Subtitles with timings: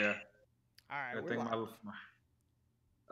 [0.00, 0.14] Yeah.
[0.90, 1.68] All right, I we're think live.
[1.84, 1.92] my,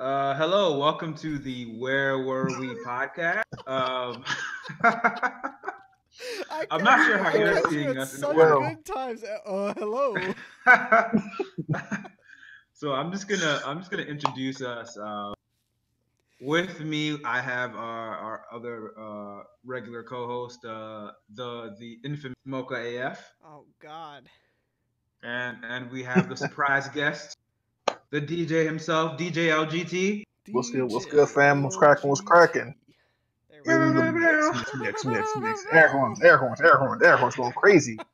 [0.03, 3.43] uh, hello, welcome to the Where Were We podcast.
[3.67, 4.25] Um,
[6.71, 8.65] I'm not sure how you're seeing us in the world.
[8.65, 9.23] good times.
[9.23, 10.17] Uh, uh, hello.
[12.73, 14.97] so I'm just gonna I'm just gonna introduce us.
[14.97, 15.35] Uh,
[16.41, 22.81] with me, I have our, our other uh, regular co-host, uh, the the infamous Moka
[22.99, 24.31] AF, Oh God.
[25.23, 27.37] And and we have the surprise guest,
[28.11, 30.23] the DJ himself, DJ LGT.
[30.53, 31.63] What's good, what's good, fam?
[31.63, 32.75] What's cracking, what's cracking?
[33.51, 34.01] There we This is go.
[34.01, 35.67] the mix, mix, mix, mix.
[35.73, 37.99] Air horns, air horns, air horns, air horns going crazy.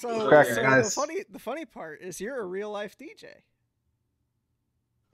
[0.00, 3.26] So, cracking, so the funny, the funny part is you're a real life DJ.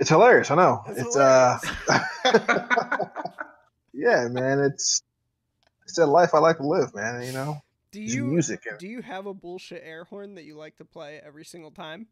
[0.00, 0.82] It's hilarious, I know.
[0.88, 1.58] It's It's, uh
[3.92, 5.02] yeah, man, it's
[5.84, 7.62] it's a life I like to live, man, you know.
[7.94, 11.20] Do you music do you have a bullshit air horn that you like to play
[11.24, 12.06] every single time?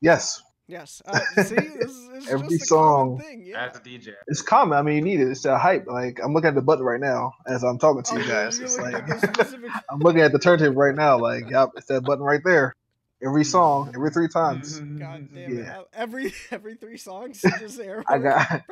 [0.00, 0.42] yes.
[0.68, 1.00] Yes.
[1.06, 3.20] Uh, see, this is it's Every just a song.
[3.20, 3.44] thing.
[3.46, 3.66] Yeah.
[3.70, 4.14] As a DJ.
[4.26, 4.76] It's common.
[4.76, 5.28] I mean you need it.
[5.28, 5.86] It's a hype.
[5.86, 8.58] Like I'm looking at the button right now as I'm talking to Oh, you guys.
[8.58, 12.02] you're It's like specific- I'm looking at the turntable right now, like, yep, it's that
[12.02, 12.74] button right there.
[13.22, 14.80] Every song, every three times.
[14.80, 15.64] God damn it!
[15.64, 15.78] Yeah.
[15.78, 18.62] Uh, Every every three songs, just air I got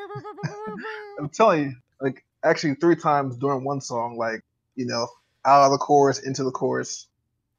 [1.19, 4.43] I'm telling you, like actually three times during one song, like,
[4.75, 5.07] you know,
[5.45, 7.09] out of the chorus into the chorus,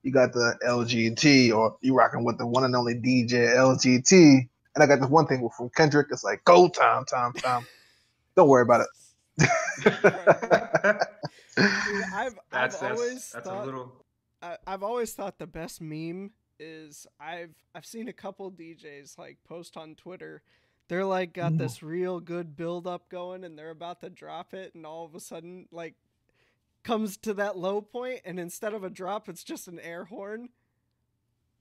[0.04, 4.48] you got the LGT or you rocking with the one and only DJ LGT.
[4.76, 7.66] And I got this one thing from Kendrick, it's like go time, time, time.
[8.36, 8.88] Don't worry about it.
[11.56, 14.06] Dude, I've That's I've that's, always that's thought a little.
[14.42, 19.38] I, I've always thought the best meme is I've I've seen a couple DJs like
[19.48, 20.42] post on Twitter.
[20.88, 21.58] They're like got Ooh.
[21.58, 25.16] this real good build up going and they're about to drop it and all of
[25.16, 25.96] a sudden like
[26.86, 30.50] comes to that low point and instead of a drop it's just an air horn.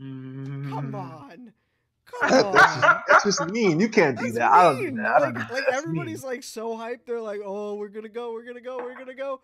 [0.01, 0.69] Mm.
[0.71, 1.53] Come on.
[2.21, 2.53] Come that's, on.
[2.55, 3.81] just, that's just mean.
[3.81, 4.53] You can't do That's that.
[4.53, 5.07] I don't do that.
[5.07, 6.33] I don't Like, like everybody's mean.
[6.33, 7.07] like so hyped.
[7.07, 9.41] They're like, "Oh, we're gonna go, we're gonna go, we're gonna go,"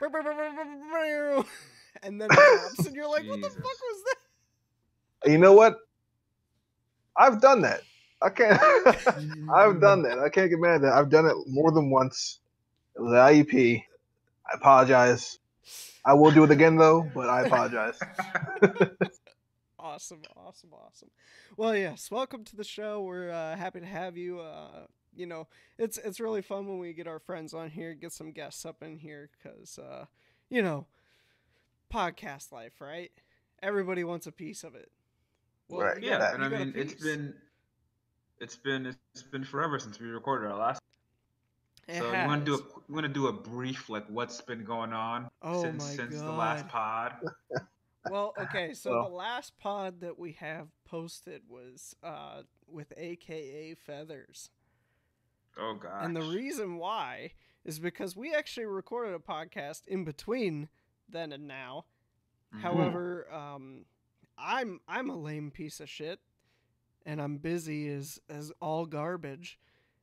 [2.04, 5.78] and then it drops, and you're like, "What the fuck was that?" You know what?
[7.16, 7.80] I've done that.
[8.22, 8.60] I can't.
[9.52, 10.20] I've done that.
[10.20, 10.92] I can't get mad at that.
[10.92, 12.38] I've done it more than once.
[12.94, 13.82] It was IEP.
[14.50, 15.38] I apologize.
[16.04, 17.98] I will do it again though, but I apologize.
[19.80, 21.10] Awesome, awesome, awesome.
[21.56, 23.02] Well, yes, welcome to the show.
[23.02, 24.40] We're uh, happy to have you.
[24.40, 25.46] Uh, you know,
[25.78, 28.82] it's it's really fun when we get our friends on here, get some guests up
[28.82, 30.06] in here, because uh,
[30.50, 30.86] you know,
[31.94, 33.12] podcast life, right?
[33.62, 34.90] Everybody wants a piece of it.
[35.70, 37.34] Right, Yeah, and I mean it's been
[38.40, 40.80] it's been it's been forever since we recorded our last.
[41.88, 44.40] It so you want to do a you want to do a brief like what's
[44.42, 47.14] been going on Oh since my since the last pod.
[48.10, 53.74] Well, okay, so Well- the last pod that we have posted was uh, with AKA
[53.74, 54.50] Feathers.
[55.58, 56.04] Oh god.
[56.04, 57.32] And the reason why
[57.64, 60.68] is because we actually recorded a podcast in between
[61.08, 61.84] then and now.
[62.54, 62.62] Mm-hmm.
[62.62, 63.84] However, um,
[64.38, 66.20] I'm I'm a lame piece of shit,
[67.04, 69.58] and I'm busy as as all garbage.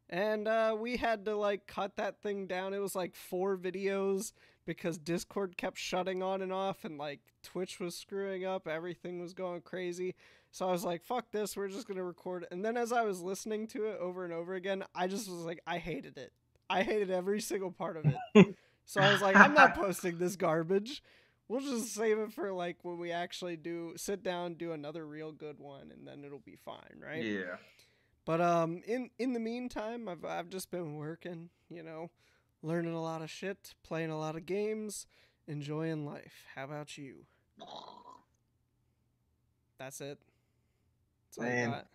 [0.10, 2.74] And uh, we had to like cut that thing down.
[2.74, 4.34] It was like four videos
[4.66, 8.68] because Discord kept shutting on and off, and like Twitch was screwing up.
[8.68, 10.16] Everything was going crazy.
[10.52, 11.58] So I was like, "Fuck this!
[11.58, 14.54] We're just gonna record." And then as I was listening to it over and over
[14.54, 16.32] again, I just was like, I hated it.
[16.70, 18.56] I hated every single part of it.
[18.86, 21.04] so I was like, I'm not posting this garbage.
[21.48, 25.32] We'll just save it for like when we actually do sit down, do another real
[25.32, 27.24] good one, and then it'll be fine, right?
[27.24, 27.58] Yeah.
[28.26, 32.10] But um, in in the meantime, I've I've just been working, you know,
[32.64, 35.06] learning a lot of shit, playing a lot of games,
[35.48, 36.46] enjoying life.
[36.56, 37.26] How about you?
[39.78, 40.20] That's it.
[41.28, 41.70] That's all I Man.
[41.72, 41.88] got.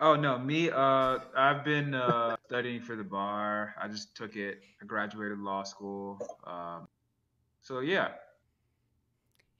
[0.00, 0.70] Oh no, me.
[0.70, 3.74] Uh, I've been uh studying for the bar.
[3.80, 4.62] I just took it.
[4.82, 6.18] I graduated law school.
[6.44, 6.88] Um,
[7.62, 8.08] so yeah,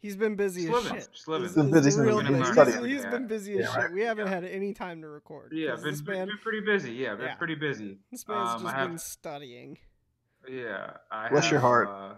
[0.05, 1.13] He's been busy Just as living, shit.
[1.15, 1.47] just living.
[1.47, 2.33] Is- Been busy the since real the thing.
[2.35, 2.45] beginning.
[2.55, 2.95] He's- Studying.
[2.95, 3.93] he's been busy as Yeah, shit.
[3.93, 5.53] We haven't had any time to record.
[5.55, 6.93] Yeah, been, this been, man, been pretty busy.
[6.93, 7.35] Yeah, been Yeah.
[7.37, 7.99] pretty busy.
[8.11, 9.79] this man's um, I just have- been studying.
[10.47, 11.89] Yeah, I Bless have, your heart.
[11.89, 12.15] Uh,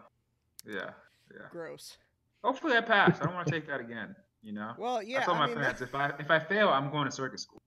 [0.66, 0.90] yeah,
[1.32, 1.46] yeah.
[1.52, 1.96] Gross.
[2.42, 3.20] Hopefully I pass.
[3.20, 4.16] I don't want to take that again.
[4.42, 4.72] You know.
[4.78, 5.20] Well, yeah.
[5.20, 7.62] I told my mean, parents if I if I fail, I'm going to circus school.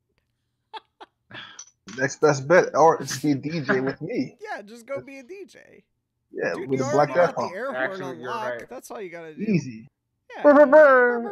[1.98, 4.38] Next best bet, or it's be a DJ with me.
[4.42, 5.84] yeah, just go be a DJ.
[6.32, 8.50] Yeah, Dude, with you a black got the air horn Actually, on you're lock.
[8.52, 8.70] right.
[8.70, 9.42] That's all you gotta do.
[9.42, 9.90] Easy,
[10.38, 11.32] Yeah.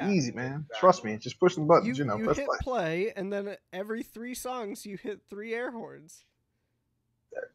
[0.00, 0.08] Yeah.
[0.10, 0.66] easy, man.
[0.78, 1.16] Trust me.
[1.18, 1.98] Just push the buttons.
[1.98, 2.58] You, You, know, you press hit play.
[2.62, 6.24] play, and then every three songs you hit three air horns.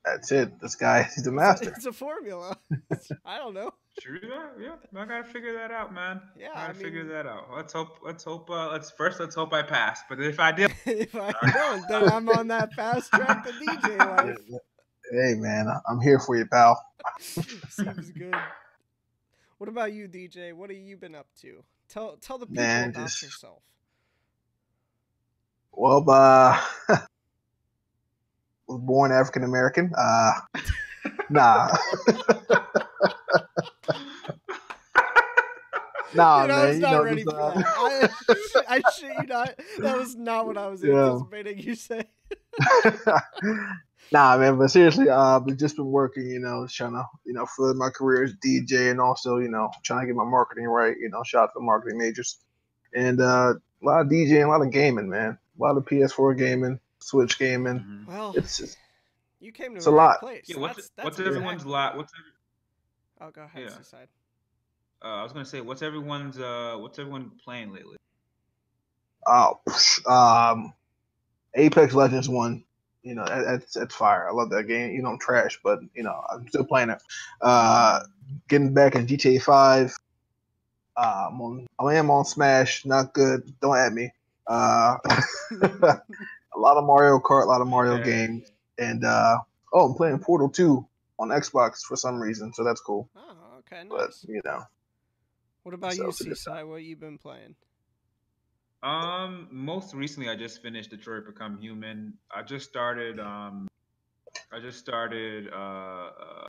[0.06, 0.60] That's it.
[0.62, 1.70] This guy, he's the master.
[1.76, 2.58] It's a formula.
[3.26, 3.72] I don't know.
[4.00, 4.52] True that.
[4.62, 6.22] Yeah, I gotta figure that out, man.
[6.38, 7.48] Yeah, I I gotta figure mean- that out.
[7.56, 7.98] Let's hope.
[8.04, 8.50] Let's hope.
[8.50, 9.20] Uh, let's first.
[9.20, 10.02] Let's hope I pass.
[10.10, 13.98] But if I did, if I don't, then I'm on that fast track to DJ
[13.98, 14.38] life.
[15.12, 16.82] Hey man, I'm here for you, pal.
[17.20, 18.36] Seems good.
[19.58, 20.54] What about you, DJ?
[20.54, 21.64] What have you been up to?
[21.88, 23.62] Tell tell the people Man, about just- yourself.
[25.78, 26.58] Well, uh,
[28.68, 29.92] was born African American.
[29.96, 30.32] Uh,
[31.30, 31.68] nah,
[36.16, 36.68] nah, Dude, I man.
[36.68, 38.12] was You not know, ready for uh, that.
[38.68, 39.60] I, I shit you not.
[39.80, 41.08] That was not what I was Yeah.
[41.12, 42.06] anticipating you say.
[44.12, 44.58] Nah, man.
[44.58, 46.28] But seriously, uh, I've just been working.
[46.28, 49.72] You know, trying to you know further my career as DJ, and also you know
[49.84, 50.96] trying to get my marketing right.
[51.00, 52.38] You know, shout out to the marketing majors,
[52.94, 55.38] and uh, a lot of DJing, a lot of gaming, man.
[55.60, 57.80] A lot of PS4 gaming, Switch gaming.
[57.80, 58.08] Mhm.
[58.08, 58.78] Well, It's just
[59.40, 60.20] you came to it's a right lot.
[60.20, 60.44] place.
[60.48, 60.58] yeah.
[60.60, 61.96] What's that's, that's what's exact- everyone's lot?
[61.98, 62.32] What's every,
[63.22, 63.78] Oh, go ahead, Yeah.
[63.78, 64.10] Seaside.
[65.02, 67.96] uh, I was gonna say, what's everyone's uh, what's everyone playing lately?
[69.28, 69.60] oh,
[70.08, 70.74] um,
[71.54, 72.65] Apex Legends one.
[73.06, 74.28] You know, that, that's that's fire.
[74.28, 74.92] I love that game.
[74.94, 77.02] You know, I'm trash, but you know, I'm still playing it.
[77.40, 78.02] Uh,
[78.50, 79.96] getting back in GTA Five.
[80.98, 81.68] Uh, I'm on.
[81.80, 82.84] I am on Smash.
[82.86, 83.54] Not good.
[83.62, 84.12] Don't at me.
[84.48, 84.98] Uh,
[85.62, 86.02] a
[86.58, 88.04] lot of Mario Kart, a lot of Mario Yeah.
[88.04, 89.38] games, and uh,
[89.74, 90.88] oh, I'm playing Portal Two
[91.20, 93.08] on Xbox for some reason, so that's cool.
[93.16, 94.64] oh, okay, But you know,
[95.64, 96.66] What about so you, it's a good Seaside?
[96.66, 97.56] What you been playing?
[98.86, 102.14] Um, most recently, I just finished Detroit Become Human.
[102.34, 103.20] I just started.
[103.20, 103.68] Um,
[104.54, 106.48] I just started uh, uh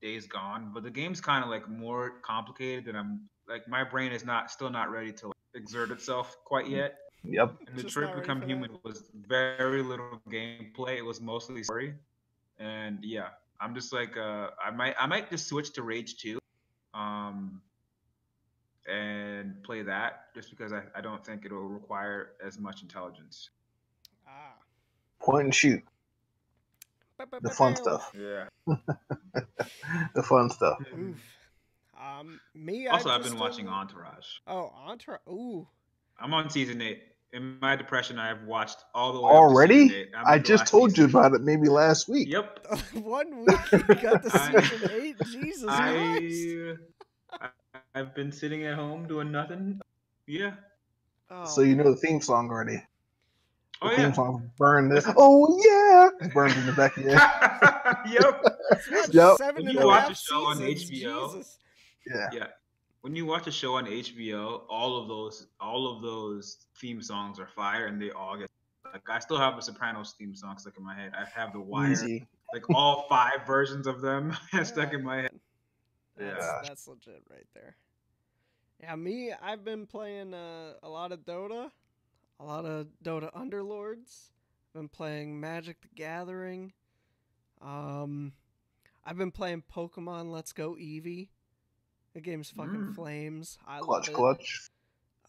[0.00, 3.28] Days Gone, but the game's kind of like more complicated than I'm.
[3.46, 6.96] Like my brain is not still not ready to like, exert itself quite yet.
[7.22, 7.54] yep.
[7.66, 8.52] And Just Detroit Become for that.
[8.52, 10.96] Human was very little gameplay.
[10.96, 11.94] It was mostly story,
[12.58, 13.28] and yeah,
[13.60, 16.38] I'm just like uh, I might I might just switch to Rage Two,
[16.94, 17.60] um,
[18.90, 23.50] and play that just because I, I don't think it'll require as much intelligence.
[24.26, 24.54] Ah.
[25.20, 25.82] Point and shoot.
[27.42, 28.12] The fun stuff.
[28.18, 28.46] Yeah.
[30.14, 30.78] The fun stuff.
[30.98, 31.16] Oof.
[32.00, 32.86] Um, me.
[32.88, 34.26] Also, I I've been just watching Entourage.
[34.46, 35.20] Oh, Entourage.
[35.28, 35.66] Ooh.
[36.20, 37.02] I'm on season eight.
[37.32, 39.30] In my depression, I have watched all the way.
[39.32, 39.84] Already?
[39.84, 40.18] Up to.
[40.18, 42.28] I'm I in the just last told you about it maybe last week.
[42.28, 42.66] Yep.
[42.94, 45.16] One week you got the I- season eight.
[45.26, 46.80] Jesus Christ.
[47.32, 47.48] I, I
[47.96, 49.80] I've been sitting at home doing nothing.
[50.26, 50.52] Yeah.
[51.30, 52.76] Oh, So you know the theme song already.
[52.76, 52.82] The
[53.80, 54.12] Oh theme yeah.
[54.12, 55.06] song burned this.
[55.16, 57.96] Oh yeah, it's burned in the back of your head.
[58.10, 58.44] yep.
[59.12, 59.36] Yep.
[59.38, 61.58] seven When and you a watch half a show on HBO, Jesus.
[62.06, 62.46] Yeah,
[63.00, 67.40] When you watch a show on HBO, all of those all of those theme songs
[67.40, 68.50] are fire, and they all get
[68.92, 71.12] like I still have the Sopranos theme song stuck in my head.
[71.18, 72.26] I have the Wire, easy.
[72.52, 75.40] like all five versions of them stuck in my head.
[76.18, 76.60] That's, Yeah.
[76.62, 77.76] that's legit right there.
[78.80, 81.70] Yeah, me, I've been playing uh, a lot of Dota,
[82.38, 84.28] a lot of Dota Underlords.
[84.74, 86.72] I've Been playing Magic the Gathering.
[87.62, 88.32] Um,
[89.04, 91.28] I've been playing Pokemon Let's Go Eevee.
[92.12, 92.94] The game's fucking Mm.
[92.94, 93.58] flames.
[93.66, 94.14] I Clutch, love it.
[94.16, 94.70] clutch.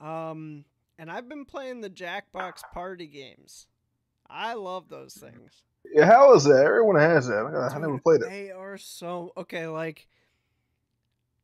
[0.01, 0.65] Um,
[0.99, 3.67] and I've been playing the Jackbox party games.
[4.29, 5.63] I love those things.
[5.85, 6.65] Yeah, how is that?
[6.65, 7.45] Everyone has that.
[7.45, 8.29] I, gotta- I never played it.
[8.29, 9.67] They are so okay.
[9.67, 10.07] Like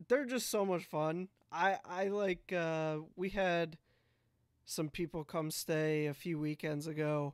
[0.09, 1.29] they're just so much fun.
[1.53, 2.51] I I like.
[2.51, 3.77] uh We had
[4.65, 7.33] some people come stay a few weekends ago,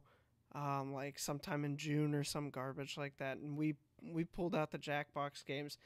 [0.54, 4.72] um, like sometime in June or some garbage like that, and we we pulled out
[4.72, 5.78] the Jackbox games,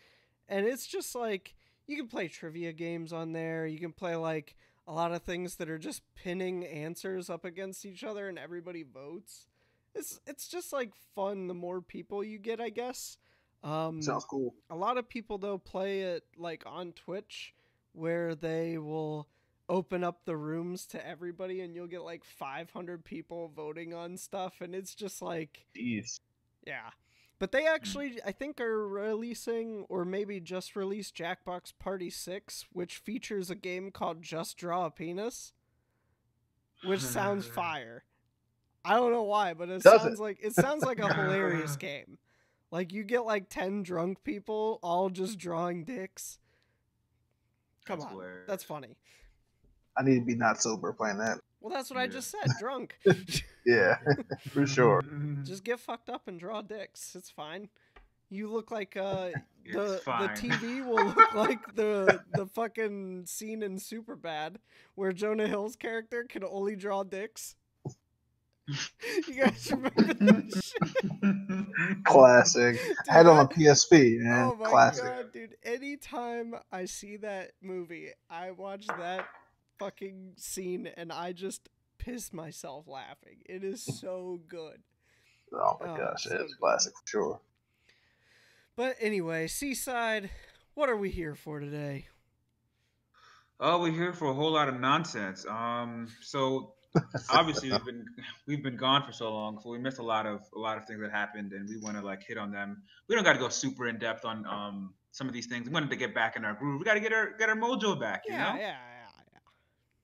[0.47, 3.67] and it's just like you can play trivia games on there.
[3.67, 4.55] You can play like
[4.87, 8.83] a lot of things that are just pinning answers up against each other, and everybody
[8.83, 9.47] votes.
[9.95, 11.47] It's it's just like fun.
[11.47, 13.17] The more people you get, I guess.
[13.63, 14.53] Um, Sounds cool.
[14.69, 17.53] a lot of people though play it like on Twitch
[17.93, 19.27] where they will
[19.69, 24.55] open up the rooms to everybody and you'll get like 500 people voting on stuff
[24.61, 26.19] and it's just like Jeez.
[26.65, 26.89] yeah.
[27.39, 27.73] But they mm.
[27.73, 33.55] actually I think are releasing or maybe just released Jackbox Party 6 which features a
[33.55, 35.53] game called Just Draw a Penis
[36.83, 38.03] which sounds fire.
[38.85, 40.21] I don't know why, but it Does sounds it?
[40.21, 42.17] like it sounds like a hilarious game.
[42.69, 46.39] Like you get like 10 drunk people all just drawing dicks.
[47.85, 48.11] Come That's on.
[48.11, 48.45] hilarious.
[48.47, 48.97] That's funny.
[49.97, 51.39] I need to be not sober playing that.
[51.61, 52.97] Well, that's what I just said, drunk.
[53.65, 53.97] Yeah,
[54.49, 55.03] for sure.
[55.43, 57.15] just get fucked up and draw dicks.
[57.15, 57.69] It's fine.
[58.29, 59.29] You look like uh
[59.71, 64.55] the the TV will look like the the fucking scene in Superbad
[64.95, 67.55] where Jonah Hill's character can only draw dicks.
[69.27, 70.63] You guys remember that
[71.93, 72.03] shit?
[72.05, 72.79] Classic.
[73.09, 74.51] I had on a PSP, man.
[74.51, 75.03] Oh my Classic.
[75.03, 75.55] god, dude.
[75.63, 79.27] Anytime I see that movie, I watch that
[79.79, 81.67] fucking scene and I just
[81.97, 83.37] piss myself laughing.
[83.45, 84.81] It is so good.
[85.53, 86.59] Oh my Oh, gosh, so it's good.
[86.59, 87.39] classic for sure.
[88.75, 90.29] But anyway, Seaside,
[90.73, 92.07] what are we here for today?
[93.59, 95.45] Oh, we're here for a whole lot of nonsense.
[95.45, 96.73] Um, so
[97.29, 98.05] obviously we've been
[98.47, 100.85] we've been gone for so long, so we missed a lot of a lot of
[100.85, 102.83] things that happened, and we want to like hit on them.
[103.07, 105.67] We don't got to go super in depth on um some of these things.
[105.67, 106.79] We wanted to get back in our groove.
[106.79, 108.59] We got to get our get our mojo back, you Yeah, know?
[108.59, 108.77] yeah, yeah,
[109.33, 109.39] yeah.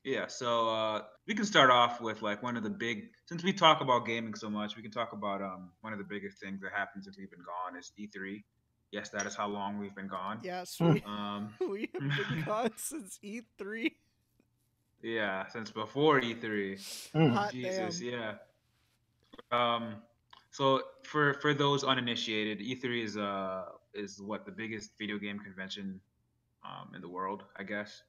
[0.06, 3.10] Yeah, so uh, we can start off with like one of the big.
[3.26, 6.06] Since we talk about gaming so much, we can talk about um one of the
[6.06, 8.44] biggest things that happens since we've been gone is E3.
[8.92, 10.40] Yes, that is how long we've been gone.
[10.42, 13.92] Yes, we, Um, we have been gone since E3.
[15.02, 17.12] Yeah, since before E E3.
[17.16, 17.34] Mm.
[17.34, 18.10] Hot Jesus, damn.
[18.10, 18.34] yeah.
[19.52, 19.96] Um,
[20.52, 26.00] so for for those uninitiated, E3 is uh is what the biggest video game convention
[26.64, 28.04] um, in the world, I guess,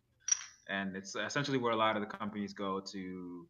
[0.68, 3.47] and it's essentially where a lot of the companies go to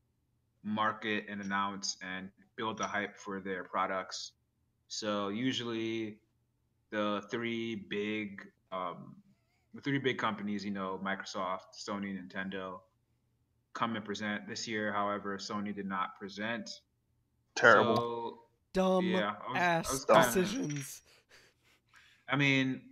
[0.62, 4.32] market and announce and build the hype for their products.
[4.88, 6.18] So usually,
[6.90, 9.16] the three big um,
[9.74, 12.80] the three big companies, you know, Microsoft, Sony, Nintendo,
[13.74, 14.46] come and present.
[14.48, 16.70] This year, however, Sony did not present.
[17.54, 17.96] Terrible.
[17.96, 18.38] So,
[18.72, 21.02] Dumb yeah, I was- ass was kinda- decisions.
[22.28, 22.82] I mean,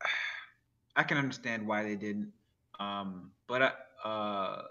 [0.96, 2.32] I can understand why they didn't.
[2.78, 3.74] Um, but I-
[4.08, 4.62] uh,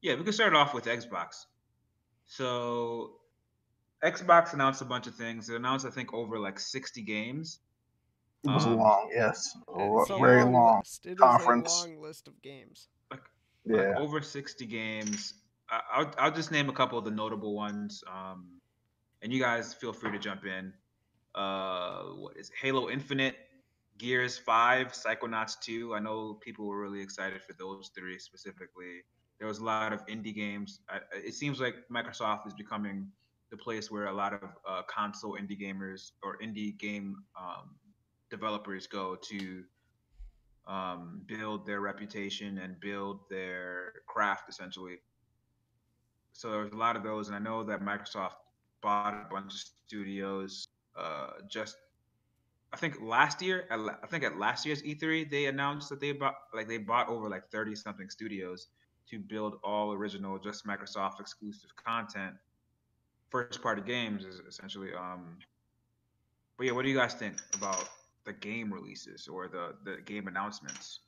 [0.00, 1.46] yeah, we can start off with Xbox.
[2.26, 3.20] So,
[4.02, 5.48] Xbox announced a bunch of things.
[5.48, 7.60] It announced, I think, over like 60 games.
[8.44, 9.56] it was um, long, yes.
[9.68, 10.78] A very long.
[10.80, 11.06] list.
[11.06, 11.82] It is conference.
[11.84, 12.88] a long list of games.
[13.70, 13.98] Like Yeah.
[13.98, 15.34] over 60 games.
[15.70, 18.02] I- I'll, I'll just name a couple of the notable ones.
[18.06, 18.60] Um,
[19.22, 20.72] and you guys feel free to jump in.
[21.34, 22.56] Uh, what is it?
[22.60, 23.36] Halo Infinite,
[23.98, 25.94] Gears 5, Psychonauts 2.
[25.94, 29.02] I know people were really excited for those three specifically.
[29.38, 30.80] There was a lot of indie games.
[30.88, 33.10] I- it seems like Microsoft is becoming
[33.50, 37.76] the place where a lot of uh, console indie gamers or indie game um,
[38.30, 39.64] developers go to
[40.68, 44.98] um, build their reputation and build their craft essentially.
[46.32, 48.34] So there was a lot of those, and I know that Microsoft
[48.80, 50.68] bought a bunch of studios.
[50.96, 51.76] Uh, just
[52.72, 56.34] I think last year, I think at last year's E3, they announced that they bought
[56.54, 58.68] like they bought over like thirty something studios
[59.10, 62.34] to build all original, just Microsoft exclusive content,
[63.30, 64.90] first party games, essentially.
[64.94, 65.38] Um,
[66.58, 67.88] but yeah, what do you guys think about
[68.28, 71.00] the game releases or the the game announcements?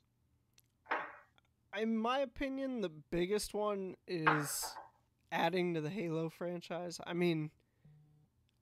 [1.79, 4.65] In my opinion, the biggest one is
[5.31, 6.99] adding to the Halo franchise.
[7.05, 7.51] I mean,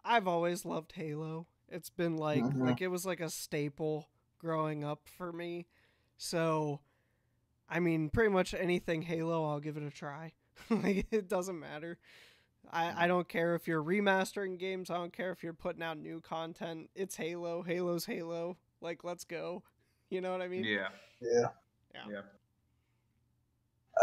[0.03, 1.47] I've always loved Halo.
[1.69, 2.67] It's been like Mhm.
[2.67, 5.67] like it was like a staple growing up for me.
[6.17, 6.81] So,
[7.69, 10.33] I mean, pretty much anything Halo, I'll give it a try.
[10.69, 11.97] like it doesn't matter.
[12.71, 14.89] I, I don't care if you're remastering games.
[14.89, 16.89] I don't care if you're putting out new content.
[16.95, 17.63] It's Halo.
[17.63, 18.57] Halo's Halo.
[18.81, 19.63] Like, let's go.
[20.09, 20.63] You know what I mean?
[20.63, 20.89] Yeah,
[21.21, 21.47] Yeah.
[22.09, 22.21] yeah.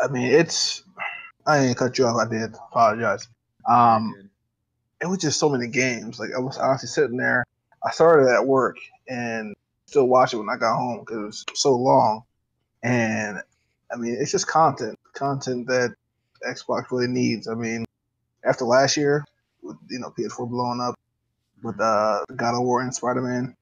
[0.03, 0.83] I mean, it's.
[1.47, 2.17] I didn't cut you off.
[2.17, 2.55] I did.
[2.55, 3.29] Apologize.
[3.69, 4.31] Um, Good.
[5.03, 6.19] it was just so many games.
[6.21, 7.45] Like I was honestly sitting there.
[7.85, 8.77] I started at work
[9.09, 9.55] and
[9.87, 12.25] still watched it when I got home because it was so long.
[12.83, 13.41] And
[13.93, 15.95] I mean, it's just content, content that
[16.47, 17.49] Xbox really needs.
[17.49, 17.86] I mean,
[18.47, 19.25] after last year,
[19.63, 20.95] with you know PS4 blowing up
[21.63, 23.55] with uh God of War and Spider Man,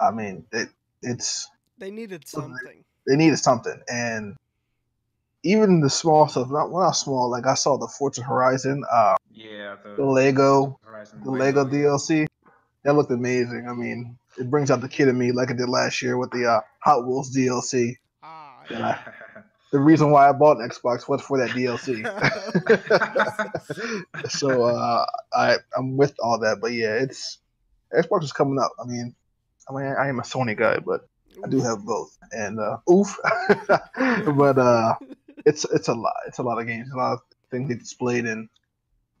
[0.00, 0.68] I mean, it
[1.02, 2.84] it's They needed something.
[3.06, 4.36] they needed something, and
[5.42, 7.30] even the small stuff, not well, not small.
[7.30, 9.76] Like I saw the Forza Horizon, uh, yeah.
[9.82, 11.72] The, the Lego Horizon the Lego yeah.
[11.72, 12.26] DLC.
[12.84, 13.66] That looked amazing.
[13.68, 16.30] I mean, it brings out the kid in me like it did last year with
[16.30, 17.96] the uh, Hot Wheels DLC.
[18.22, 18.98] Ah, Yeah.
[19.70, 22.02] The reason why I bought an Xbox was for that DLC.
[24.30, 27.38] so uh, I I'm with all that, but yeah, it's
[27.92, 28.72] Xbox is coming up.
[28.82, 29.14] I mean,
[29.68, 31.06] I mean I am a Sony guy, but
[31.44, 33.16] I do have both, and uh, oof.
[34.36, 34.94] but uh,
[35.44, 36.14] it's it's a lot.
[36.26, 37.20] It's a lot of games, a lot of
[37.50, 38.48] things they displayed, and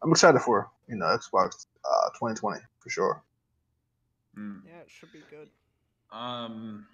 [0.02, 3.22] I'm excited for you know Xbox uh, 2020 for sure.
[4.36, 4.62] Mm.
[4.66, 5.48] yeah, it should be good.
[6.12, 6.86] Um,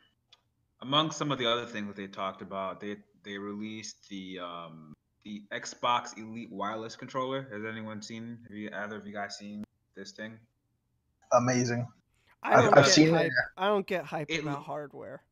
[0.81, 4.93] among some of the other things that they talked about, they they released the um
[5.25, 7.49] the Xbox Elite wireless controller.
[7.53, 8.39] Has anyone seen?
[8.49, 9.65] Have you either of you guys seen
[9.97, 10.39] this thing?
[11.33, 11.87] Amazing.
[12.43, 13.13] I I've- don't I've get seen it.
[13.15, 13.31] hype.
[13.57, 15.23] I don't get hype It about hardware.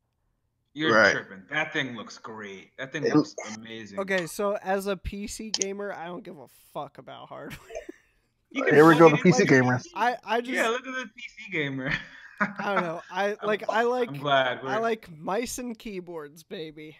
[0.74, 1.12] You're Right.
[1.12, 1.42] tripping.
[1.50, 2.70] That thing looks great.
[2.78, 3.98] That thing It- looks amazing.
[4.00, 7.58] Okay, so as a PC gamer, I don't give a fuck about hardware.
[8.50, 9.46] Here we go, the PC in.
[9.46, 9.80] gamer.
[9.94, 11.92] I I just Yeah, look at the PC gamer.
[12.40, 13.02] I don't know.
[13.10, 14.62] I I'm- like I like I'm glad.
[14.62, 16.96] We're- like mice and keyboards, baby.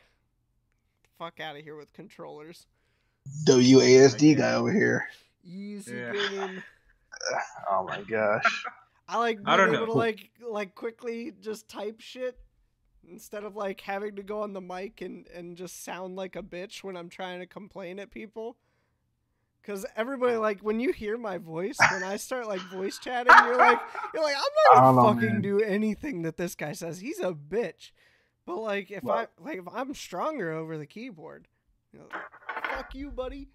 [1.23, 2.67] Fuck out of here with controllers.
[3.47, 5.07] WASD guy over here.
[5.45, 6.13] Easy Yeah.
[6.13, 6.63] game.
[7.71, 8.65] Oh my gosh.
[9.09, 12.37] I like being I don't able to like like quickly just type shit
[13.09, 16.43] instead of like having to go on the mic and and just sound like a
[16.43, 18.57] bitch when I'm trying to complain at people.
[19.63, 23.59] Cause everybody like when you hear my voice when I start like voice chatting, you're
[23.59, 23.79] like
[24.13, 25.43] you're like I'm not gonna fucking man.
[25.43, 26.99] do anything that this guy says.
[26.99, 27.93] He's a bitch.
[28.47, 31.49] But like if Well- I like if I'm stronger over the keyboard,
[31.93, 32.07] you know,
[32.71, 33.49] fuck you, buddy.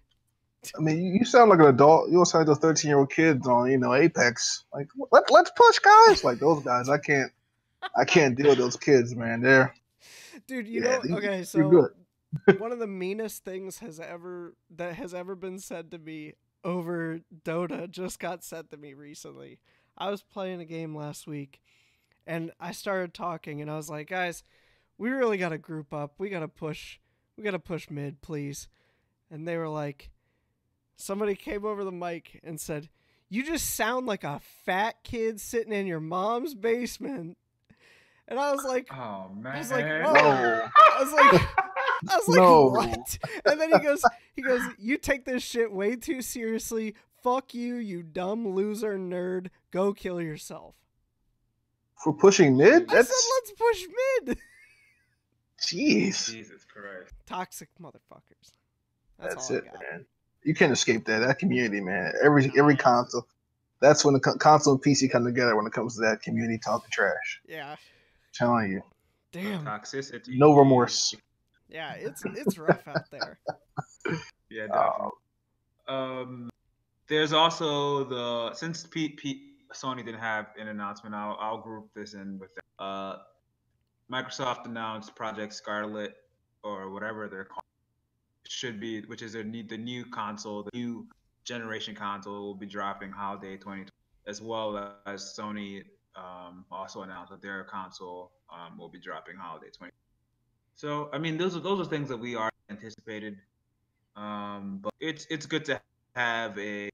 [0.76, 2.08] I mean, you sound like an adult.
[2.08, 4.64] You don't sound like those thirteen year old kids on, you know, Apex.
[4.74, 6.24] Like, let, let's push, guys.
[6.24, 7.30] Like those guys, I can't,
[7.96, 9.40] I can't deal with those kids, man.
[9.40, 9.72] They're
[10.46, 11.88] Dude, you Yeah, know, okay, so
[12.58, 17.20] one of the meanest things has ever that has ever been said to me over
[17.44, 19.60] Dota just got said to me recently.
[19.96, 21.60] I was playing a game last week
[22.26, 24.42] and I started talking and I was like, "Guys,
[24.98, 26.14] we really got to group up.
[26.18, 26.98] We got to push.
[27.36, 28.68] We got to push mid, please."
[29.30, 30.10] And they were like
[30.96, 32.88] somebody came over the mic and said,
[33.28, 37.36] "You just sound like a fat kid sitting in your mom's basement."
[38.30, 39.54] And I was like, Oh man.
[39.54, 40.12] I was like, whoa.
[40.12, 40.68] no.
[40.76, 41.42] I was like,
[42.10, 42.66] I was like, No.
[42.66, 43.18] what?
[43.46, 44.02] And then he goes,
[44.36, 46.94] he goes, you take this shit way too seriously.
[47.22, 49.48] Fuck you, you dumb loser nerd.
[49.70, 50.74] Go kill yourself.
[52.04, 52.90] for pushing mid.
[52.92, 53.82] I said, let's push
[54.26, 54.38] mid.
[55.60, 56.30] Jeez.
[56.30, 57.12] Jesus Christ.
[57.26, 58.52] Toxic motherfuckers.
[59.18, 60.06] That's, That's all it, man.
[60.44, 61.20] You can't escape that.
[61.20, 62.12] That community, man.
[62.22, 63.26] Every every console.
[63.80, 66.90] That's when the console and PC come together when it comes to that community talking
[66.90, 67.40] trash.
[67.48, 67.76] Yeah.
[68.34, 68.82] telling you,
[69.32, 69.64] Damn.
[69.64, 70.36] Toxicity.
[70.38, 71.14] no remorse.
[71.68, 73.38] Yeah, it's it's rough out there.
[74.50, 75.10] Yeah, Oh.
[75.88, 76.22] definitely.
[76.24, 76.50] Um,
[77.08, 79.42] there's also the since Pete, Pete
[79.74, 82.82] Sony didn't have an announcement, I'll I'll group this in with that.
[82.82, 83.18] Uh,
[84.10, 86.16] Microsoft announced Project Scarlett
[86.62, 87.64] or whatever they're called
[88.46, 91.06] should be, which is their new, the new console, the new
[91.44, 93.90] generation console will be dropping holiday 2020,
[94.26, 95.82] as well as Sony
[96.16, 99.92] um, also announced that their console um, will be dropping holiday 20.
[100.74, 103.36] So I mean, those are those are things that we are anticipated.
[104.16, 105.80] Um, but it's it's good to
[106.14, 106.90] have a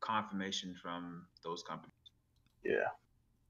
[0.00, 1.92] confirmation from those companies.
[2.64, 2.88] Yeah.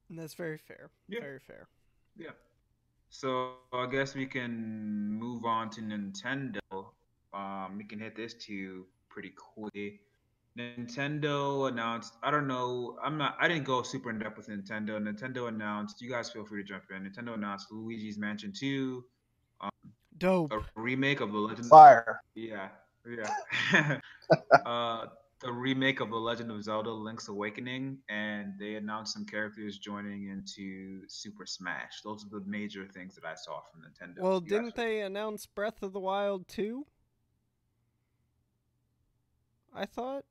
[0.09, 0.91] And that's very fair.
[1.09, 1.21] Yeah.
[1.21, 1.69] Very fair.
[2.17, 2.31] Yeah.
[3.11, 6.61] So I guess we can move on to Nintendo.
[7.33, 10.01] Um, we can hit this too pretty quickly.
[10.59, 12.15] Nintendo announced.
[12.23, 12.99] I don't know.
[13.03, 13.37] I'm not.
[13.41, 15.01] I didn't go super in depth with Nintendo.
[15.01, 16.03] Nintendo announced.
[16.03, 17.09] You guys feel free to jump in.
[17.09, 19.05] Nintendo announced Luigi's Mansion 2,
[19.61, 19.71] Um,
[20.19, 20.53] Dope.
[20.53, 21.69] a remake of the Legend.
[21.69, 22.21] Fire.
[22.35, 22.69] Yeah,
[23.09, 23.99] yeah.
[24.67, 25.07] uh,
[25.41, 30.29] the remake of The Legend of Zelda: Link's Awakening, and they announced some characters joining
[30.29, 32.01] into Super Smash.
[32.03, 34.21] Those are the major things that I saw from Nintendo.
[34.21, 36.85] Well, You didn't they announce Breath of the Wild 2?
[39.75, 40.25] I thought.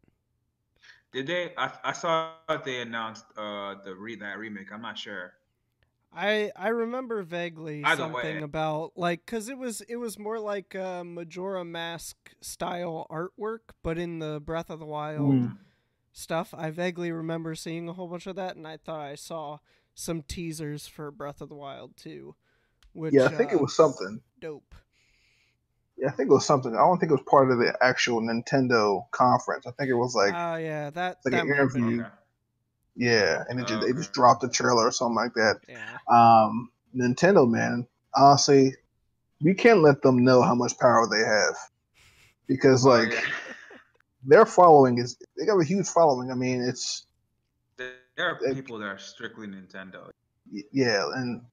[1.13, 1.54] Did they?
[1.58, 4.74] I, I saw that they announced uh the re that remake.
[4.74, 5.37] I'm not sure.
[6.13, 8.41] I I remember vaguely Either something way.
[8.41, 13.98] about like because it was it was more like uh, Majora Mask style artwork, but
[13.98, 15.58] in the Breath of the Wild Mm.
[16.12, 19.60] stuff, I vaguely remember seeing a whole bunch of that, and I thought I saw
[19.93, 22.36] some teasers for Breath of the Wild too.
[22.93, 24.22] Which Yeah, I think uh, it was something.
[24.39, 24.74] dope.
[25.98, 26.74] Yeah, I think it was something.
[26.74, 29.65] I don't think it was part of the actual Nintendo conference.
[29.67, 32.10] I think it was like, Oh yeah, that like that an might have been- Okay.
[32.98, 35.60] Yeah, and it just, they just dropped a trailer or something like that.
[35.70, 38.74] Yeah, Um, Nintendo, man, honestly,
[39.42, 41.56] we can't let them know how much power they have
[42.48, 43.22] because, Oh, like, yeah.
[44.26, 46.32] their following is they got a huge following.
[46.32, 47.06] I mean, it's
[47.78, 50.10] there are Like- people that are strictly Nintendo.
[50.72, 51.44] yeah, and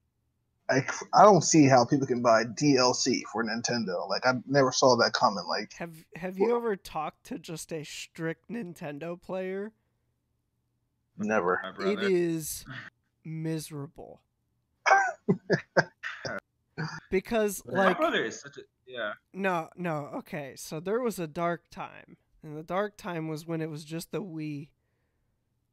[0.67, 4.09] I I don't see how people can buy DLC for Nintendo.
[4.09, 5.45] Like, I never saw that coming.
[5.47, 9.73] Like, have have you ever talked to just a strict Nintendo player?
[11.17, 11.59] Never.
[11.63, 12.07] My It brother.
[12.09, 12.65] is
[13.23, 14.21] miserable.
[17.09, 19.13] because My like brother is such a yeah.
[19.33, 23.61] no no okay so there was a dark time and the dark time was when
[23.61, 24.67] it was just the Wii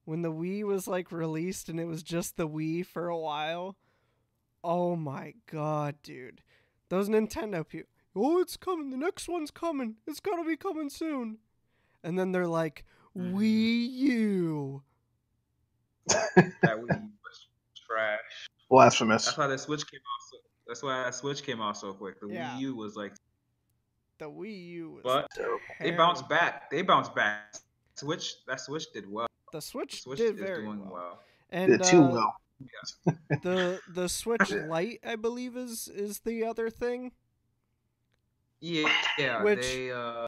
[0.05, 3.77] when the Wii was like released and it was just the Wii for a while
[4.63, 6.41] oh my god dude
[6.89, 11.39] those Nintendo people oh it's coming the next one's coming it's gonna be coming soon
[12.05, 12.85] and then they're like
[13.19, 13.35] Mhm.
[13.35, 14.83] Wii U
[16.09, 17.47] That Wii was
[17.87, 18.21] trash.
[18.71, 19.25] Blasphemous.
[19.27, 20.31] That's why the Switch came out.
[20.31, 20.37] So,
[20.67, 22.21] that's why that Switch came out so quick.
[22.21, 22.51] The Yeah.
[22.57, 23.13] Wii U was like,
[24.19, 25.59] the Wii U was but Terrible.
[25.81, 26.71] they bounced back.
[26.71, 27.55] They bounced back
[27.97, 29.27] Switch that Switch did well.
[29.53, 30.93] The The Switch, Switch did is very doing well.
[30.93, 31.19] well.
[31.51, 32.37] And Did too uh, well.
[33.43, 37.13] the the Switch Lite, I believe, is is the other thing.
[38.61, 38.89] Yeah,
[39.19, 39.43] yeah.
[39.43, 40.27] Which- They uh,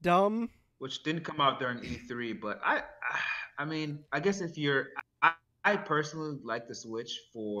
[0.00, 0.50] Dumb.
[0.78, 3.18] which didn't come out during E3, but I, I
[3.64, 4.88] mean, I guess if you're,
[5.22, 5.32] I,
[5.64, 7.60] I personally like the Switch for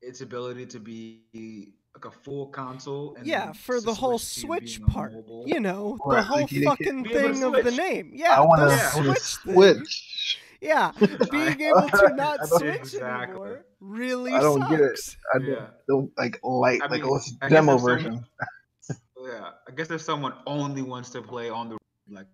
[0.00, 3.14] its ability to be like a full console.
[3.16, 5.12] And Yeah, for the whole to Switch part.
[5.12, 5.44] mobile.
[5.46, 8.10] You know, the whole like you can fucking be able to thing of the name.
[8.14, 9.54] Yeah, I want the to Switch thing.
[9.54, 10.38] switch.
[10.60, 10.92] Yeah,
[11.30, 13.24] being able to not switch Exactly.
[13.34, 14.96] anymore really I don't get it.
[14.96, 15.16] sucks.
[15.34, 15.66] I Yeah.
[15.88, 18.24] don't like light, I like mean, it's I demo if someone- version.
[19.24, 21.78] Yeah, I guess if someone only wants to play on the
[22.10, 22.26] like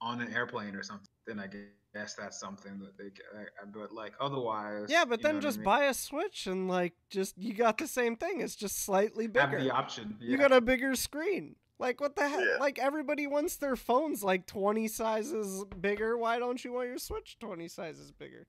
[0.00, 3.10] on an airplane or something, then I guess that's something that they.
[3.10, 4.86] Can, I, I- but like otherwise.
[4.88, 5.64] Yeah, but then know what I just mean?
[5.64, 8.40] buy a Switch and like just you got the same thing.
[8.40, 9.62] It's just slightly have bigger.
[9.62, 10.16] the option.
[10.20, 11.56] You got a bigger screen.
[11.78, 12.40] Like what the heck?
[12.40, 12.56] Yeah.
[12.60, 16.16] Like everybody wants their phones like 20 sizes bigger.
[16.18, 18.46] Why don't you want your Switch 20 sizes bigger?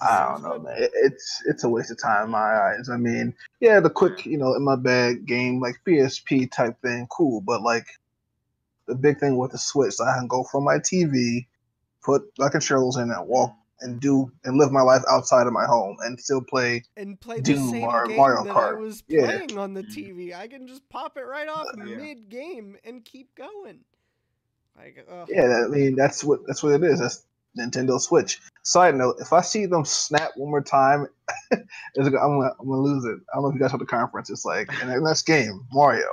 [0.00, 0.74] I don't know, man.
[0.78, 2.88] It's it's a waste of time in my eyes.
[2.90, 7.06] I mean, yeah, the quick, you know, in my bag game like PSP type thing,
[7.10, 7.40] cool.
[7.42, 7.86] But like
[8.92, 11.46] the big thing with the Switch, So I can go from my TV,
[12.02, 15.64] put my controllers in, and walk and do and live my life outside of my
[15.64, 16.84] home and still play.
[16.96, 18.78] And play the Doom same or game Mario that I Kart.
[18.78, 19.24] was Yeah.
[19.26, 19.82] playing on the.
[19.82, 20.34] TV.
[20.36, 21.96] I can just pop it right off Yeah.
[21.96, 23.80] mid game and keep going.
[24.76, 25.06] Like.
[25.28, 27.00] Yeah, I mean that's what that's what it is.
[27.00, 27.24] That's
[27.58, 28.40] Nintendo Switch.
[28.62, 31.06] Side note: If I see them snap one more time,
[31.52, 31.64] I'm
[31.96, 33.18] gonna I'm gonna lose it.
[33.32, 34.30] I don't know if you guys saw the conference.
[34.30, 36.06] It's like in the next game, Mario.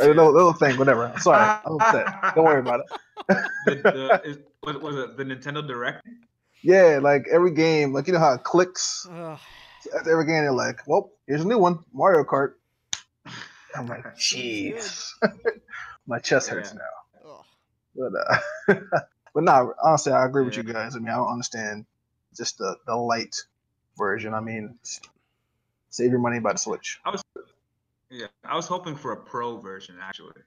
[0.00, 1.06] A little, little thing, whatever.
[1.06, 2.34] I'm sorry, I'm upset.
[2.34, 2.86] Don't worry about it.
[3.66, 6.06] the, the, is, was, was it the Nintendo Direct?
[6.62, 9.06] Yeah, like every game, like you know how it clicks.
[9.10, 9.38] Ugh.
[9.94, 12.54] After every game, they're like, "Well, here's a new one, Mario Kart."
[13.76, 15.10] I'm like, "Jeez,
[16.06, 16.78] my chest hurts Yeah.
[16.78, 17.44] now." Ugh.
[17.94, 19.00] But uh,
[19.34, 20.96] but nah, honestly, I agree with you guys.
[20.96, 21.84] I mean, I don't understand
[22.36, 23.36] just the the light
[23.98, 24.32] version.
[24.32, 24.78] I mean,
[25.90, 26.98] save your money by the Switch.
[28.14, 30.40] Yeah, I was hoping for a pro version actually,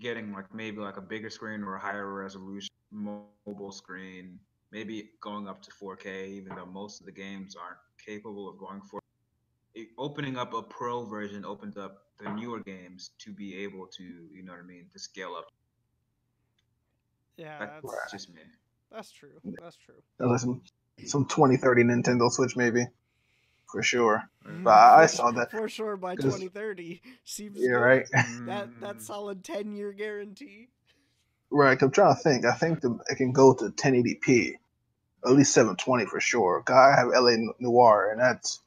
[0.00, 4.40] getting like maybe like a bigger screen or a higher resolution mobile screen,
[4.72, 8.80] maybe going up to 4K, even though most of the games aren't capable of going
[8.80, 9.00] for.
[9.76, 14.02] It, opening up a pro version opens up the newer games to be able to,
[14.02, 15.52] you know what I mean, to scale up.
[17.36, 18.40] Yeah, That's that's, just me.
[18.90, 19.40] that's true.
[19.62, 20.02] That's true.
[20.18, 20.62] That was some
[21.06, 22.84] some 2030 Nintendo Switch maybe,
[23.70, 24.28] for sure.
[24.46, 24.64] Mhm.
[24.64, 25.50] But I saw that.
[25.52, 28.06] for sure by 'Cause- 2030 seems Yeah, right.
[28.46, 30.68] That that Mm, solid 10 year guarantee.
[31.50, 31.80] Right.
[31.80, 32.44] I'm trying to think.
[32.44, 34.54] I think the, it can go to 1080p,
[35.24, 36.62] at least 720 for sure.
[36.62, 38.60] 'Cause I have LA Noire, and that's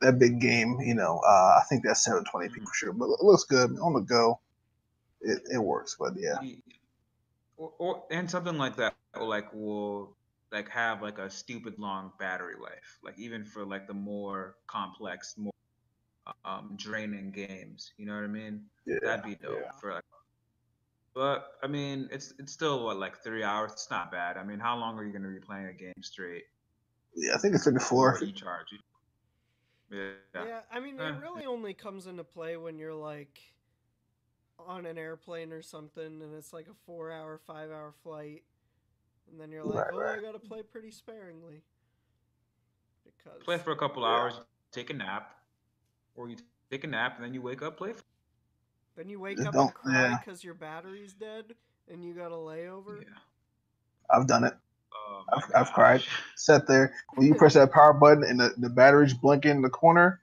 [0.00, 0.80] that big game.
[0.80, 2.92] You know, uh, I think that's 720p for sure.
[2.92, 4.40] But it looks good on the go.
[5.20, 5.96] It, it works.
[5.98, 6.38] But yeah,
[7.58, 10.16] Or, or and something like that, or like will
[10.52, 15.34] like have like a stupid long battery life, like even for like the more complex,
[15.38, 15.52] more
[16.44, 17.92] um draining games.
[17.96, 18.62] You know what I mean?
[18.86, 18.98] yeah.
[19.02, 19.72] That'd be dope Yeah.
[19.80, 20.04] for like.
[21.14, 23.72] But I mean, it's it's still what like three hours.
[23.72, 24.36] It's not bad.
[24.36, 26.44] I mean, how long are you gonna be playing a game straight?
[27.16, 27.34] yeah.
[27.34, 28.12] I think it's 34.
[28.12, 28.66] Before you charge.
[29.90, 30.12] Yeah.
[30.34, 33.40] Yeah, I mean, it really only comes into play when you're like
[34.58, 38.44] on an airplane or something, and it's like a four-hour, five-hour flight,
[39.30, 40.18] and then you're like, Right, "Oh, right.
[40.18, 41.62] I gotta play pretty sparingly."
[43.04, 44.08] Because Play for a couple Yeah.
[44.08, 44.40] hours,
[44.72, 45.34] take a nap,
[46.14, 46.36] or you
[46.70, 47.92] take a nap and then you wake up, play.
[47.92, 48.02] For,
[48.96, 50.18] then you wake Just up don't- and cry yeah.
[50.18, 51.54] because your battery's dead,
[51.88, 53.02] and you got a layover.
[53.02, 53.08] yeah.
[54.12, 54.54] I've done it.
[54.92, 56.02] Oh I've, I've cried.
[56.36, 59.70] Sat there when you press that power button and the, the battery's blinking in the
[59.70, 60.20] corner.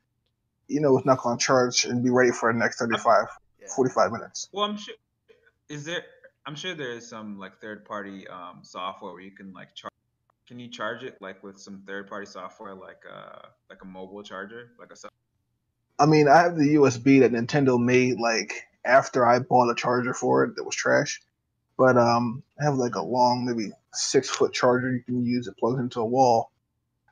[0.67, 3.27] You know it's not going to charge and be ready for the next 35,
[3.61, 3.67] Yeah.
[3.73, 4.49] 45 minutes.
[4.51, 4.95] Well, I'm sure.
[5.69, 6.03] Is there?
[6.47, 9.91] I'm sure there is some like third-party um, software where you can like charge.
[10.47, 14.71] Can you charge it like with some third-party software, like uh like a mobile charger,
[14.79, 15.09] like a?
[15.99, 20.13] I mean, I have the USB that Nintendo made like after I bought a charger
[20.13, 21.21] for it that was trash.
[21.77, 25.47] But um, I have like a long, maybe six foot charger you can use.
[25.47, 26.51] It plugs into a wall.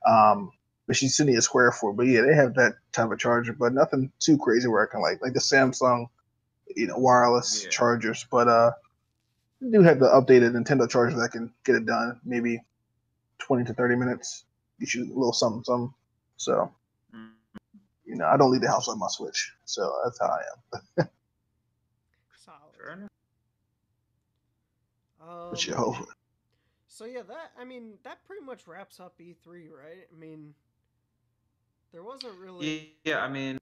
[0.07, 0.49] Um,
[0.87, 1.91] but she's sending a square for.
[1.91, 5.01] But yeah, they have that type of charger, but nothing too crazy where I can
[5.01, 6.07] like like the Samsung,
[6.73, 7.69] you know, wireless Yeah.
[7.69, 8.25] chargers.
[8.31, 8.71] But uh,
[9.61, 12.19] do have the updated Nintendo charger that can get it done.
[12.23, 12.61] Maybe
[13.39, 14.45] twenty to thirty minutes.
[14.79, 15.93] You you a little something, something.
[16.37, 16.71] So
[17.15, 17.31] Mm.
[18.05, 19.53] you know, I don't leave the house on my Switch.
[19.65, 20.41] So that's how I
[21.03, 21.07] am.
[22.37, 22.75] Solid.
[22.77, 23.07] Fair.
[25.21, 25.95] Um, But yo,
[26.87, 30.07] So yeah, that I mean that pretty much wraps up E3, right?
[30.11, 30.53] I mean,
[31.91, 32.93] there wasn't really.
[33.03, 33.57] Yeah, I mean,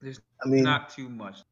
[0.00, 1.42] there's I mean, not too much.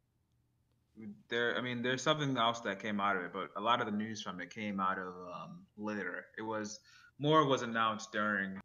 [1.29, 1.57] There.
[1.57, 3.93] I mean, there's something else that came out of it, but a lot of the
[3.93, 6.27] news from it came out of um, later.
[6.37, 6.81] It was
[7.19, 8.61] more was announced during.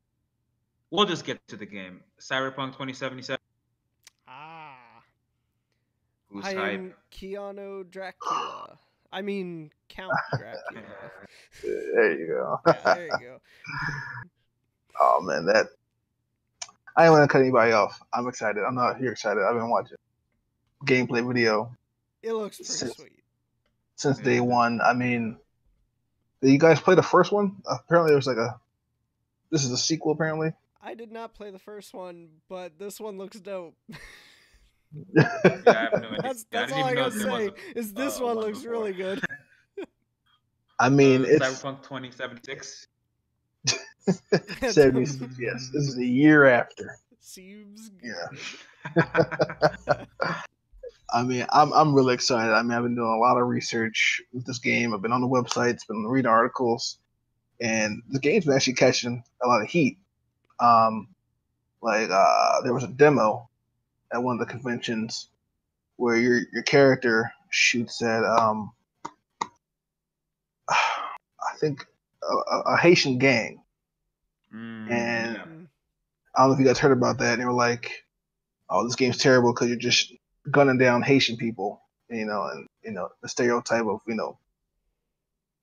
[0.91, 2.02] We'll just get to the game.
[2.19, 3.39] Cyberpunk 2077.
[4.28, 4.76] Ah.
[6.30, 6.74] Who's I hype?
[6.74, 8.78] am Keanu Dracula.
[9.12, 10.84] I mean Count Dracula.
[11.63, 12.60] There you go.
[12.67, 13.38] yeah, there you go.
[15.02, 15.67] oh man, that
[16.96, 18.00] I ain't want to cut anybody off.
[18.13, 18.63] I'm excited.
[18.63, 19.02] I'm not.
[19.02, 19.43] You're excited.
[19.43, 19.98] I've been watching
[20.86, 21.72] gameplay video
[22.24, 23.24] It looks pretty Sis- sweet.
[23.96, 24.80] since day one.
[24.82, 25.38] I mean,
[26.42, 27.58] did you guys play the first one?
[27.70, 28.60] Apparently, there was like a.
[29.52, 30.52] This is a sequel, apparently.
[30.82, 33.76] I did not play the first one, but this one looks dope.
[35.16, 35.24] Yeah,
[35.66, 36.34] I have no idea.
[36.52, 37.48] That's Yeah, I all I gotta say.
[37.48, 38.74] a- Is this uh, one one looks before.
[38.74, 39.20] really good.
[40.80, 42.88] I mean, uh, it's Cyberpunk 2076.
[44.70, 45.36] 76.
[45.40, 46.96] Yes, this is a year after.
[47.20, 48.28] Seems Yeah.
[51.12, 52.52] I mean, I'm I'm really excited.
[52.54, 54.94] I mean, I've been doing a lot of research with this game.
[54.94, 56.98] I've been on the websites, been reading articles,
[57.62, 59.98] and the game's been actually catching a lot of heat.
[60.60, 61.10] Um,
[61.82, 63.50] like uh, there was a demo
[64.13, 65.30] at one of the conventions
[65.98, 68.72] where your your character shoots at um,
[70.70, 71.86] I think
[72.24, 73.62] a, a- Haitian gang.
[74.54, 75.44] Mm, And- yeah.
[76.36, 77.34] I don't know if you guys heard about that.
[77.34, 78.06] And they were like,
[78.68, 80.12] "Oh, this game's terrible because you're just
[80.52, 84.38] gunning down Haitian people, you know, and you know the stereotype of you know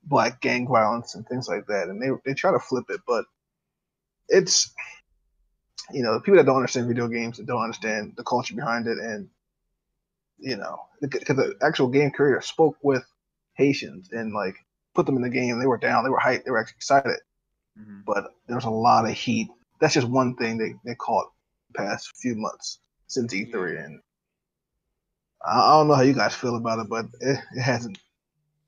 [0.04, 3.24] black gang violence and things like that." And they they try to flip it, but
[4.28, 4.72] it's
[5.92, 8.86] you know the people that don't understand video games that don't understand the culture behind
[8.86, 9.28] it, and
[10.38, 13.04] you know because the actual game creator spoke with
[13.54, 14.56] Haitians and like
[14.94, 15.58] put them in the game.
[15.58, 17.20] They were down, they were hyped, they were actually excited
[17.78, 18.06] Mhm.
[18.06, 19.48] but there's a lot of heat.
[19.80, 21.30] That's just one thing they, they caught
[21.68, 23.84] the past few months since E3, Yeah.
[23.84, 24.00] and
[25.44, 27.98] I, I don't know how you guys feel about it, but it, it hasn't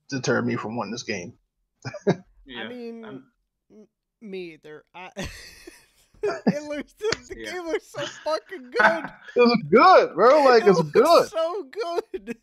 [0.08, 1.34] deterred me from wanting this game.
[2.44, 2.62] Yeah.
[2.64, 3.24] I mean, I'm-
[3.70, 3.86] m-
[4.20, 4.84] me either.
[4.94, 7.52] I, it looks the, the Yeah.
[7.52, 9.04] game looks so fucking good.
[9.36, 10.42] It's good, bro.
[10.44, 11.28] Like It it's looks good.
[11.28, 12.36] So good.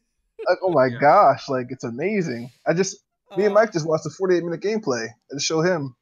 [0.48, 1.00] Like oh my Yeah.
[1.00, 2.50] gosh, like it's amazing.
[2.66, 2.96] I just
[3.38, 5.96] me and Uh, Mike just watched the 48 minute gameplay and show him.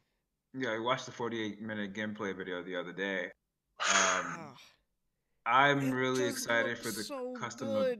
[0.54, 3.24] yeah, I watched the 48 minute gameplay video the other day.
[3.26, 3.32] Um,
[3.90, 4.54] ah,
[5.48, 8.00] I'm it really excited for the so custom good.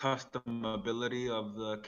[0.00, 1.82] customability of the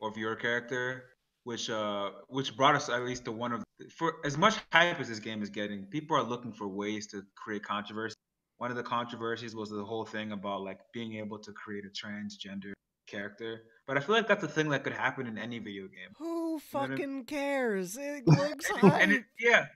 [0.00, 1.04] of your character,
[1.44, 3.62] which uh which brought us at least to one of
[3.96, 7.22] for as much hype as this game is getting, people are looking for ways to
[7.36, 8.16] create controversy.
[8.58, 11.90] One of the controversies was the whole thing about like being able to create a
[11.90, 12.72] transgender
[13.06, 13.62] character.
[13.86, 16.10] But I feel like that's a thing that could happen in any video game.
[16.18, 17.96] Who know I- fucking cares?
[17.96, 19.10] It looks And hype.
[19.10, 19.66] it, yeah,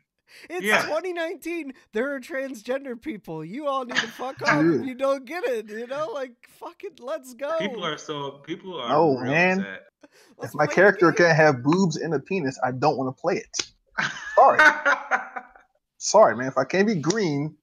[0.48, 0.82] It's yeah.
[0.82, 1.74] 2019.
[1.92, 3.44] There are transgender people.
[3.44, 5.68] You all need to fuck off if you don't get it.
[5.68, 7.58] You know, like fucking, let's go.
[7.58, 9.60] people are so people are No, real man.
[9.60, 9.82] upset.
[10.42, 13.72] If my character can't have boobs and a penis, I don't want to play it.
[14.34, 14.58] Sorry,
[15.98, 16.48] sorry, man.
[16.48, 17.54] If I can't be green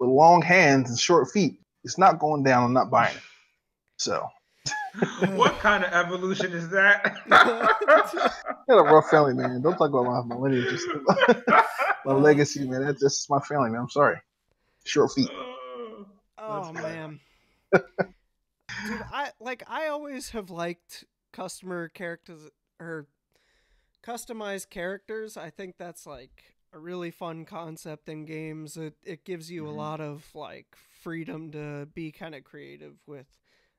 [0.00, 2.64] with long hands and short feet, it's not going down.
[2.64, 3.22] I'm not buying it.
[3.98, 4.28] So.
[5.34, 7.16] what kind of evolution is that?
[7.30, 7.68] I
[8.68, 9.60] got a rough family, man.
[9.60, 10.86] Don't talk about my, my lineage, just
[12.06, 12.84] my legacy, man.
[12.84, 13.82] That's just my family, man.
[13.82, 14.16] I'm sorry.
[14.84, 15.28] Short feet.
[16.38, 17.20] Oh man.
[18.86, 22.48] Dude, I like I always have liked customer characters
[22.80, 23.06] or
[24.02, 25.36] customized characters.
[25.36, 28.76] I think that's like a really fun concept in games.
[28.76, 29.68] It it gives you Mhm.
[29.68, 33.26] a lot of like freedom to be kind of creative with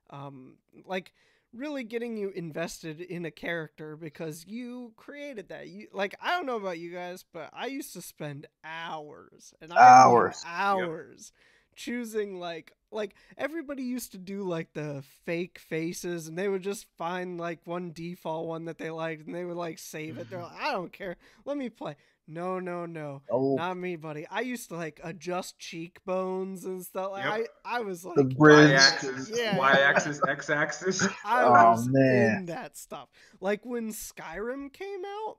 [0.10, 1.14] um like
[1.54, 5.68] really getting you invested in a character because you created that.
[5.68, 9.72] You like I don't know about you guys, but I used to spend hours and
[9.74, 10.44] Hours.
[10.46, 11.32] hours
[11.76, 16.88] choosing like like everybody used to do like the fake faces and they would just
[16.98, 20.30] find like one default one that they liked and they would like save it.
[20.30, 20.56] They're mm-hmm.
[20.56, 21.18] like, I don't care.
[21.46, 21.96] Let me play.
[22.28, 23.22] No, no, no.
[23.30, 24.28] Oh, Not me, buddy.
[24.30, 27.12] I used to like adjust cheekbones and stuff.
[27.14, 27.48] Like, Yep.
[27.64, 28.72] I I was like the bridge.
[28.72, 29.58] Y-axis, Yeah.
[29.58, 31.08] y-axis, x-axis.
[31.26, 32.38] I Oh, was man.
[32.40, 33.08] in that stuff.
[33.40, 35.38] Like when Skyrim came out.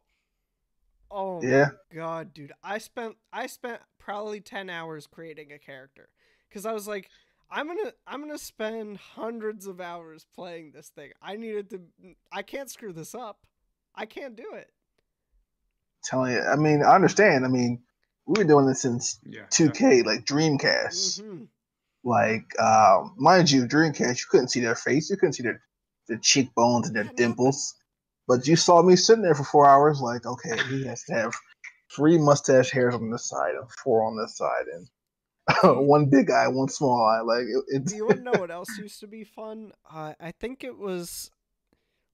[1.10, 1.68] Oh Yeah.
[1.90, 2.52] my god, dude!
[2.62, 6.08] I spent I spent probably ten hours creating a character
[6.48, 7.10] because I was like,
[7.50, 11.12] I'm gonna I'm gonna spend hundreds of hours playing this thing.
[11.20, 11.80] I needed to.
[12.32, 13.46] I can't screw this up.
[13.94, 14.70] I can't do it.
[16.04, 16.40] Telling you.
[16.40, 17.44] I mean, I understand.
[17.44, 17.82] I mean,
[18.26, 19.46] we were doing this since Yeah.
[19.50, 21.20] 2K, like Dreamcast.
[21.20, 21.44] hmm
[22.04, 25.62] Like, um, mind you, Dreamcast, you couldn't see their face, you couldn't see their,
[26.06, 27.74] their cheekbones and their dimples.
[28.26, 31.34] But you saw me sitting there for four hours, like, okay, he has to have
[31.94, 34.88] three mustache hairs on this side and four on this side, and
[35.88, 37.20] one big eye, one small eye.
[37.20, 39.72] Like it, it's Do you want to know what else used to be fun?
[39.90, 41.30] Uh, I think it was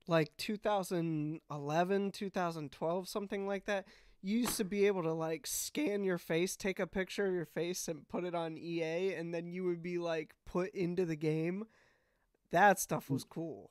[0.07, 3.87] like 2011, 2012, something like that.
[4.23, 7.45] You used to be able to like scan your face, take a picture of your
[7.45, 11.17] face, and put it on EA, and then you would be like put into the
[11.17, 11.65] game.
[12.51, 13.71] That stuff was cool.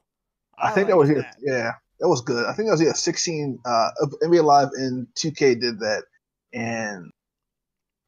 [0.57, 1.35] I, think that was liked it.
[1.41, 2.45] Yeah, that was good.
[2.45, 3.59] I think that was yeah, 16.
[3.65, 3.89] Uh,
[4.21, 6.03] NBA Live and 2K did that,
[6.53, 7.09] and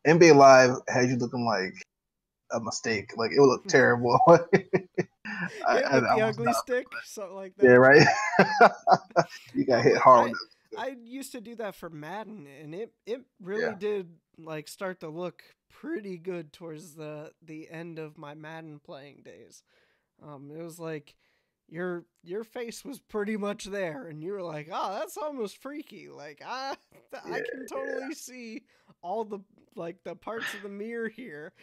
[0.05, 1.73] NBA Live had you looking like
[2.51, 3.17] a mistake.
[3.17, 4.19] Like it would look terrible.
[5.65, 7.65] I, I- with I the ugly stick, something like that.
[7.65, 8.07] Yeah, right.
[9.53, 10.33] you got hit hard.
[10.75, 13.75] I used to do that for Madden, and it it really Yeah.
[13.75, 19.21] did like start to look pretty good towards the the end of my Madden playing
[19.23, 19.63] days.
[20.21, 21.15] Um, it was like
[21.69, 26.09] your your face was pretty much there, and you were like, "Oh, that's almost freaky."
[26.09, 26.75] Like I
[27.13, 28.63] I Yeah, can totally see
[29.01, 29.39] all the
[29.75, 31.53] like the parts of the mirror here.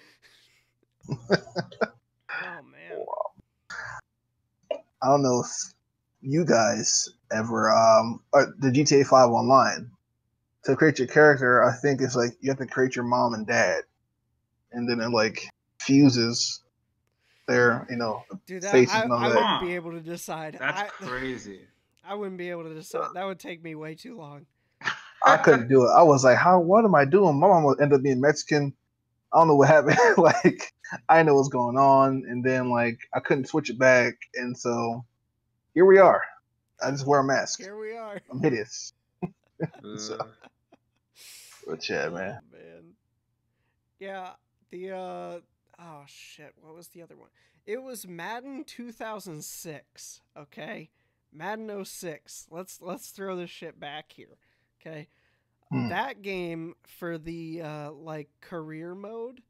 [1.10, 3.06] oh man.
[5.02, 5.74] I don't know if
[6.20, 9.90] you guys ever um uh, the GTA 5 online
[10.64, 11.64] to create your character.
[11.64, 13.82] I think it's like you have to create your mom and dad,
[14.70, 15.42] and then it like
[15.80, 16.62] fuses
[17.48, 19.34] their you know Dude, that, faces I, and all I that.
[19.34, 20.56] wouldn't be able to decide.
[20.58, 21.62] That's I, crazy.
[22.04, 23.08] I wouldn't be able to decide.
[23.14, 24.46] That would take me way too long.
[25.24, 25.90] I couldn't do it.
[25.90, 26.58] I was like, how?
[26.58, 27.38] What am I doing?
[27.38, 28.74] My mom would end up being Mexican.
[29.32, 29.98] I don't know what happened.
[30.18, 30.72] like,
[31.08, 34.56] I didn't know what's going on, and then like I couldn't switch it back, and
[34.56, 35.04] so
[35.74, 36.22] here we are.
[36.84, 37.60] I just wear a mask.
[37.60, 38.20] Here we are.
[38.30, 38.92] I'm hideous.
[39.96, 40.24] So- Uh,
[41.66, 42.40] But yeah, man.
[42.42, 42.82] Oh, man.
[44.00, 44.30] Yeah,
[44.70, 45.38] the uh
[45.78, 47.28] oh shit, what was the other one?
[47.64, 50.90] It was Madden 2006, okay?
[51.32, 52.48] Madden 06.
[52.50, 54.36] Let's let's throw this shit back here.
[54.80, 55.06] Okay?
[55.72, 55.88] Hmm.
[55.88, 59.42] That game for the uh like career mode,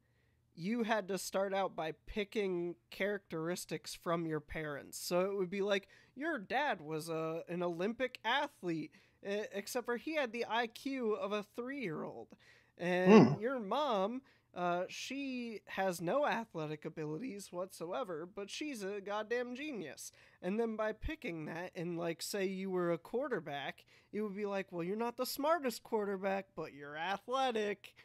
[0.55, 4.97] you had to start out by picking characteristics from your parents.
[4.99, 8.91] So it would be like your dad was a an Olympic athlete,
[9.23, 12.29] except for he had the IQ of a 3-year-old.
[12.77, 13.33] And Hmm.
[13.39, 14.21] your mom
[14.55, 20.11] uh, she has no athletic abilities whatsoever, but she's a goddamn genius.
[20.41, 24.45] And then by picking that, and like say you were a quarterback, it would be
[24.45, 27.95] like, well, you're not the smartest quarterback, but you're athletic.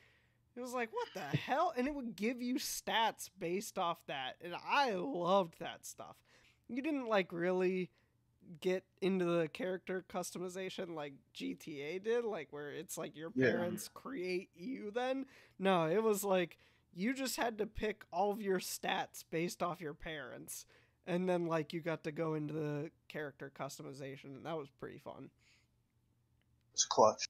[0.57, 1.75] It was like, what the hell?
[1.77, 4.37] And it would give you stats based off that.
[4.43, 6.17] And I loved that stuff.
[6.67, 7.91] You didn't like really
[8.61, 13.51] get into the character customization like GTA did, like where it's like your Yeah.
[13.51, 15.27] parents create you then.
[15.59, 16.59] No, it was like
[16.95, 20.65] you just had to pick all of your stats based off your parents.
[21.07, 24.99] And then like you got to go into the character customization and that was pretty
[24.99, 25.31] fun.
[26.75, 27.29] It's clutch.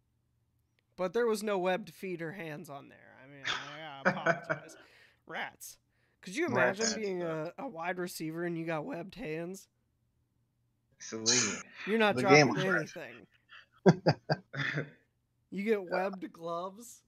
[0.97, 3.15] But there was no webbed feet or hands on there.
[3.25, 4.77] I mean, I apologize.
[5.27, 5.79] Rats.
[6.23, 6.97] Could you imagine Rats.
[6.97, 9.69] being a, a wide receiver and you got webbed hands?
[11.01, 11.63] Celine.
[11.87, 14.03] You're not The dropping was anything.
[15.51, 17.01] You get webbed gloves.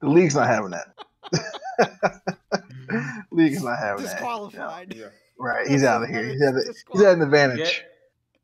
[0.00, 0.94] The league's not having that.
[1.32, 3.18] Mm-hmm.
[3.36, 4.12] league's not having that.
[4.12, 4.94] Disqualified.
[4.94, 5.06] yeah.
[5.38, 6.26] Right, he's out of here.
[6.26, 7.82] He's at, the, he's at an advantage.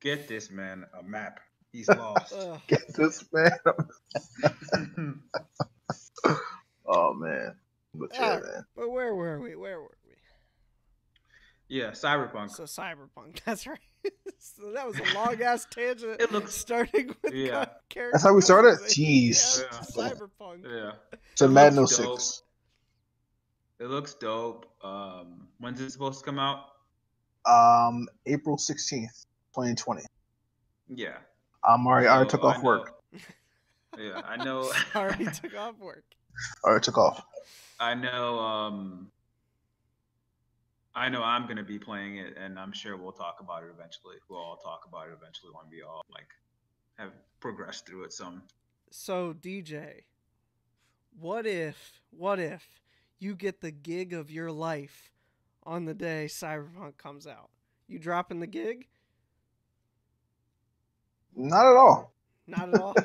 [0.00, 1.40] Get, get this man a map.
[1.72, 2.34] He's lost.
[2.66, 3.52] Get this man.
[6.92, 7.54] Oh man.
[7.94, 8.42] But yeah, Alright.
[8.42, 8.64] man.
[8.74, 9.54] but where were we?
[9.54, 9.99] Where were we?
[11.70, 12.50] Yeah, Cyberpunk.
[12.50, 13.40] So cyberpunk.
[13.46, 13.78] That's right.
[14.38, 16.20] so that was a long ass tangent.
[16.20, 17.66] It looks- starting with Yeah.
[17.92, 18.78] ca- That's how we started?
[18.80, 19.30] customization.
[19.30, 19.62] Jeez.
[19.96, 20.64] Yeah, cyberpunk.
[20.68, 20.92] yeah.
[21.36, 22.42] So It Madden looks 06.
[23.78, 24.66] It looks dope.
[24.84, 26.64] Um, when's it supposed to come out?
[27.46, 30.02] Um, April 16th, 2020.
[30.88, 31.16] Yeah.
[31.64, 32.94] I'm already, I already So took I off work.
[33.98, 34.70] Yeah, I know.
[34.94, 36.04] Already took off work.
[36.64, 37.24] I already took off.
[37.78, 38.38] I know.
[38.38, 39.10] Um,
[41.00, 44.16] I know I'm gonna be playing it, and I'm sure we'll talk about it eventually.
[44.28, 46.28] We'll all talk about it eventually when we all like
[46.98, 48.42] have progressed through it some.
[48.90, 50.02] So DJ,
[51.18, 52.82] what if what if
[53.18, 55.10] you get the gig of your life
[55.64, 57.48] on the day Cyberpunk comes out?
[57.88, 58.86] You dropping the gig?
[61.34, 62.12] Not at all.
[62.46, 62.94] Not at all.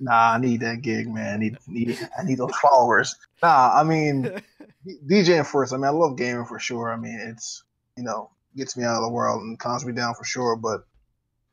[0.00, 1.34] Nah, I need that gig, man.
[1.34, 3.14] I need, need, I need those followers.
[3.40, 4.30] Nah, I mean, D-
[4.86, 5.72] DJing first.
[5.72, 6.92] I mean, I love gaming for sure.
[6.92, 7.62] I mean, it's
[7.96, 10.56] you know gets me out of the world and calms me down for sure.
[10.56, 10.82] But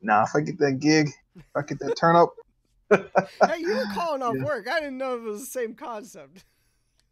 [0.01, 2.33] nah, if I get that gig, if I get that turn up,
[2.91, 4.43] hey, you were calling off Yeah.
[4.43, 4.67] work.
[4.69, 6.43] I didn't know it was the same concept.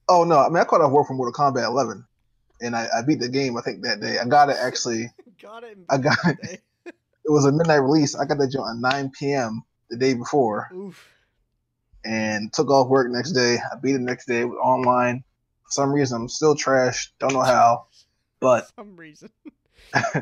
[0.09, 2.05] oh no, I mean I called off work from Mortal Kombat 11,
[2.61, 3.57] and I, I beat the game.
[3.57, 4.17] I think that day.
[4.19, 5.11] I got it actually.
[5.41, 5.77] got it.
[5.89, 6.61] I got it.
[6.85, 8.15] It was a midnight release.
[8.15, 9.63] I got that joint at 9 p.m.
[9.89, 11.09] the day before, Oof.
[12.05, 13.57] and took off work next day.
[13.57, 14.41] I beat it next day.
[14.41, 15.23] It was online,
[15.67, 17.13] For some reason, I'm still trash.
[17.19, 17.87] Don't know how,
[18.39, 19.29] but some reason.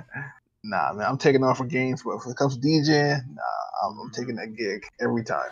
[0.63, 2.03] nah, man, I'm taking off for games.
[2.03, 5.49] But if it comes to DJing, nah, I'm, I'm taking that gig every time.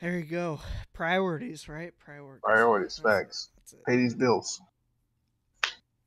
[0.00, 0.60] There you go.
[0.92, 1.92] Priorities, right?
[1.98, 2.42] Priorities.
[2.42, 3.50] Priorities, That's- facts.
[3.72, 3.84] It.
[3.84, 4.60] Pay these bills.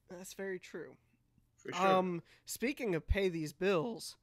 [0.09, 0.95] That's very true.
[1.57, 1.87] For sure.
[1.87, 4.15] Um, speaking of pay these bills,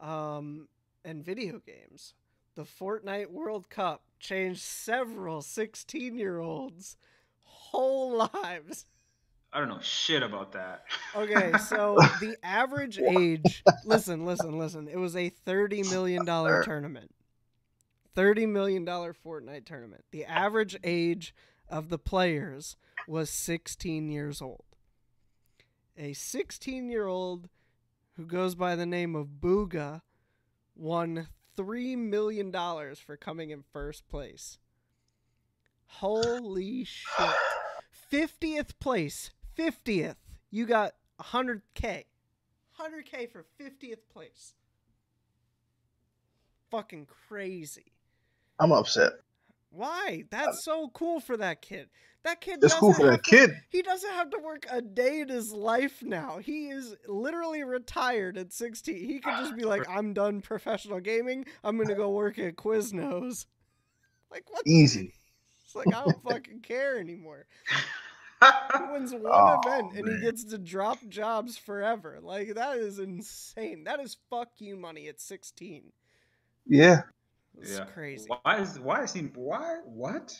[0.00, 0.68] um,
[1.04, 2.14] and video games,
[2.54, 6.96] the Fortnite World Cup changed several 16-year-olds'
[7.76, 8.86] whole lives.
[9.52, 10.84] I don't know shit about that.
[11.14, 13.62] Okay, so the average age.
[13.84, 14.88] Listen, listen, listen.
[14.88, 17.10] It was a thirty million dollar tournament.
[18.14, 20.04] Thirty million dollar Fortnite tournament.
[20.10, 21.34] The average age
[21.68, 24.64] of the players was sixteen years old.
[25.96, 27.48] A sixteen-year-old
[28.16, 30.02] who goes by the name of Bugha
[30.74, 34.58] won three million dollars for coming in first place.
[35.86, 37.30] Holy shit!
[38.08, 39.30] Fiftieth place.
[39.54, 40.16] Fiftieth.
[40.50, 42.04] You got 100k.
[42.80, 44.54] 100k for 50th place.
[46.70, 47.92] Fucking crazy.
[48.58, 49.12] I'm upset.
[49.70, 50.24] Why?
[50.30, 51.88] That's so cool for that kid.
[52.24, 53.50] That kid It's cool for have that to- kid.
[53.68, 56.38] He doesn't have to work a day in his life now.
[56.38, 58.96] He is literally retired at 16.
[58.96, 61.46] He could just be like, I'm done professional gaming.
[61.62, 63.46] I'm going to go work at Quiznos.
[64.28, 64.66] Like, what?
[64.66, 65.14] Easy.
[65.66, 67.46] It's like, I don't fucking care anymore.
[68.72, 72.20] He wins one Oh, event and he gets to drop jobs forever.
[72.22, 73.84] Like that is insane.
[73.84, 75.92] That is fuck you money at 16.
[76.66, 77.02] Yeah,
[77.58, 77.80] It's yeah.
[77.80, 78.36] crazy.
[78.42, 80.36] Why is why is he why what?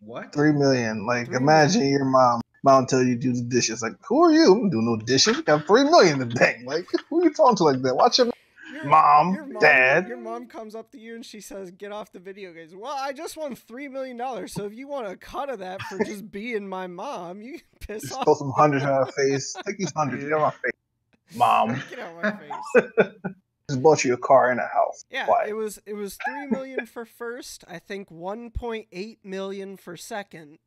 [0.00, 0.34] What?
[0.34, 1.06] three million.
[1.06, 2.40] Like, Three imagine your mom.
[2.64, 3.82] Mom tell you to do the dishes.
[3.82, 4.52] Like, who are you?
[4.52, 5.36] I'm doing no dishes.
[5.36, 6.58] You got three million in the bank.
[6.66, 7.94] Like, who are you talking to like that?
[7.94, 8.28] Watch your
[8.76, 10.08] Your- Mom, Dad.
[10.08, 12.94] Your mom comes up to you and she says, "Get off the video games." Well,
[12.96, 14.52] I just won three million dollars.
[14.52, 17.62] So if you want a cut of that for just being my mom, you can
[17.80, 18.24] piss Just off.
[18.24, 19.54] throw some hundreds on her face.
[19.66, 20.24] Take these hundreds.
[20.24, 20.72] Get on my face.
[21.36, 23.12] Mom, Get out of my face.
[23.68, 25.04] just bought you a car and a house.
[25.10, 25.46] Yeah, Why?
[25.48, 27.64] it was it was three million for first.
[27.68, 30.58] I think one point eight million for second,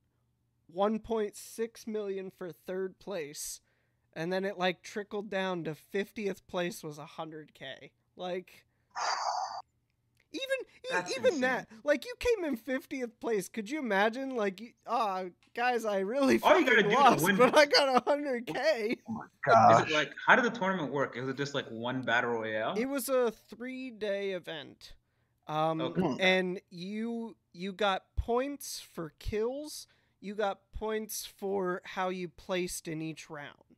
[0.68, 3.62] one point six million for third place,
[4.16, 7.92] and then it like trickled down to fiftieth place was hundred k.
[8.16, 8.66] Like,
[10.32, 10.44] even
[10.84, 11.42] e- That's even insane.
[11.42, 13.50] that, like you came in fiftieth place.
[13.50, 14.36] Could you imagine?
[14.36, 15.24] Like, you- ah,
[15.56, 18.98] guys, I really All you gotta fucking do to win- but I got hundred k.
[19.08, 19.14] Oh
[19.48, 21.18] my Is it like how did the tournament work?
[21.18, 22.76] Is it just like one battle royale?
[22.78, 24.94] It was a three day event.
[25.48, 26.18] Um, Okay.
[26.20, 29.88] and you you got points for kills.
[30.22, 33.69] You got points for how you placed in each round.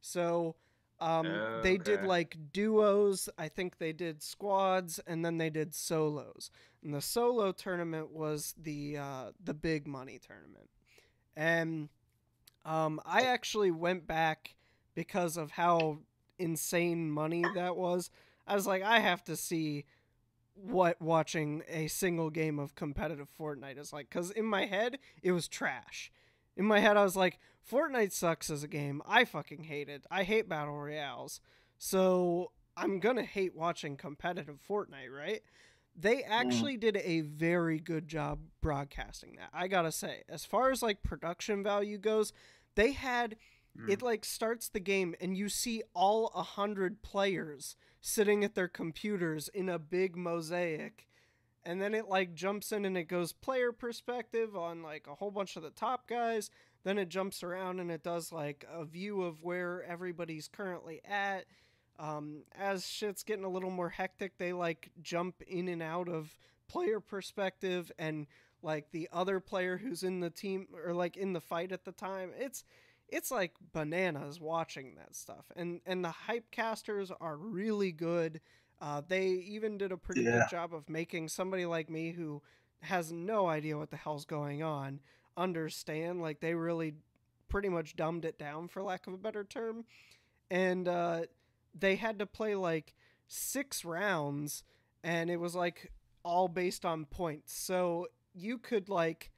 [0.00, 0.56] So
[1.00, 3.28] um, they did like duos.
[3.38, 6.50] I think they did squads, and then they did solos.
[6.82, 10.68] And the solo tournament was the uh, the big money tournament.
[11.36, 11.88] And
[12.64, 14.56] um, I actually went back
[14.94, 15.98] because of how
[16.38, 18.10] insane money that was.
[18.46, 19.84] I was like, I have to see
[20.54, 24.10] what watching a single game of competitive Fortnite is like.
[24.10, 26.12] Because in my head, it was trash.
[26.60, 27.38] In my head, I was like,
[27.72, 29.00] Fortnite sucks as a game.
[29.06, 30.04] I fucking hate it.
[30.10, 31.40] I hate battle royales.
[31.78, 35.40] So I'm gonna hate watching competitive Fortnite, right?
[35.96, 39.48] They actually did a very good job broadcasting that.
[39.54, 42.34] I gotta say, as far as like production value goes,
[42.74, 43.36] they had
[43.78, 43.88] Mm.
[43.88, 48.66] it like starts the game and you see all a hundred players sitting at their
[48.66, 51.06] computers in a big mosaic
[51.64, 55.30] and then it like jumps in and it goes player perspective on like a whole
[55.30, 56.50] bunch of the top guys.
[56.82, 61.44] Then it jumps around and it does like a view of where everybody's currently at.
[61.98, 66.38] Um, as shit's getting a little more hectic they like jump in and out of
[66.66, 68.26] player perspective and
[68.62, 71.92] like the other player who's in the team or like in the fight at the
[71.92, 72.30] time.
[72.38, 72.64] It's
[73.08, 75.50] it's like bananas watching that stuff.
[75.56, 78.40] And and the hype casters are really good
[78.80, 80.32] uh, they even did a pretty Yeah.
[80.40, 82.42] good job of making somebody like me who
[82.80, 85.00] has no idea what the hell's going on
[85.36, 86.94] understand like they really
[87.48, 89.84] pretty much dumbed it down for lack of a better term
[90.50, 91.22] and uh,
[91.78, 92.94] they had to play like
[93.28, 94.62] six rounds
[95.04, 95.90] and it was like
[96.22, 99.30] all based on points so you could like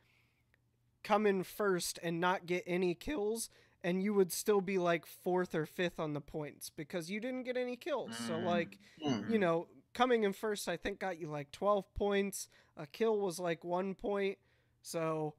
[1.03, 3.51] come in first and not get any kills
[3.85, 7.43] and you would still be like fourth or fifth on the points because you didn't
[7.45, 8.17] get any kills.
[8.17, 8.45] So Mm.
[8.45, 9.29] like Mm.
[9.31, 12.49] you know coming in first i think got you like 12 points.
[12.77, 14.39] A kill was like one point.
[14.83, 15.35] So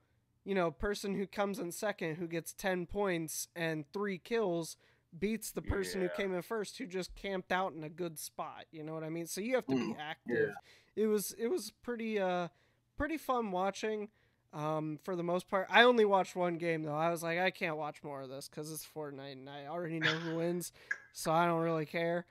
[0.45, 4.75] you know person who comes in second who gets 10 points and three kills
[5.17, 8.65] beats the person who came in first who just camped out in a good spot.
[8.71, 9.27] You know what i mean?
[9.27, 10.55] So you have to be Mm, active.
[10.95, 12.49] It was it was pretty uh
[12.97, 14.09] pretty fun watching
[14.53, 16.93] Um, for the most part, I only watched one game though.
[16.95, 19.99] I was like, I can't watch more of this because it's Fortnite and I already
[19.99, 20.71] know who wins,
[21.11, 22.25] so I don't really care.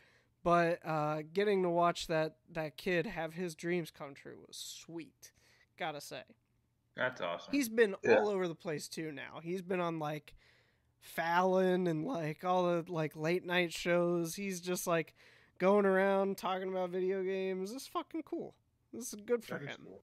[0.45, 5.33] But uh, getting to watch that that kid have his dreams come true was sweet.
[5.79, 6.23] Gotta say,
[6.97, 7.51] That's awesome.
[7.53, 8.17] he's been Yeah.
[8.19, 9.11] all over the place too.
[9.11, 10.35] Now he's been on like
[11.01, 14.35] Fallon and like all the like late night shows.
[14.37, 15.15] He's just like
[15.59, 17.73] going around talking about video games.
[17.73, 18.55] It's fucking cool.
[18.93, 19.79] This is good for That is him.
[19.87, 20.03] cool.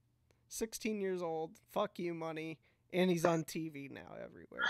[0.50, 1.52] 16 years old.
[1.72, 2.58] Fuck you, money.
[2.92, 4.62] And he's on TV now everywhere.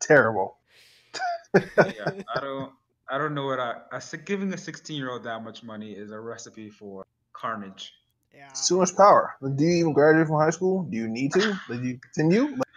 [0.00, 0.58] Terrible.
[1.54, 2.72] yeah, I don't.
[3.08, 3.74] I don't know what I.
[3.92, 7.92] I said giving a 16 year old that much money is a recipe for carnage.
[8.34, 8.48] Yeah.
[8.50, 9.36] It's too much power.
[9.40, 10.82] Like, do you even graduate from high school?
[10.82, 11.50] Do you need to?
[11.68, 12.48] Like, do you continue?
[12.56, 12.68] Like,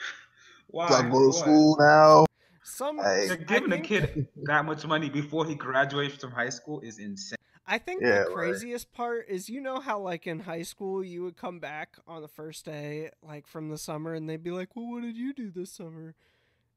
[0.68, 0.88] Why?
[0.90, 1.36] do I go to What?
[1.36, 2.26] school now?
[2.64, 3.26] Some Hey.
[3.28, 7.00] You're I giving a kid that much money before he graduates from high school is
[7.00, 7.37] insane.
[7.68, 11.24] I think Yeah, the craziest part is you know how like in high school you
[11.24, 14.76] would come back on the first day like from the summer and they'd be like,
[14.76, 16.16] "Well, what did you do this summer?"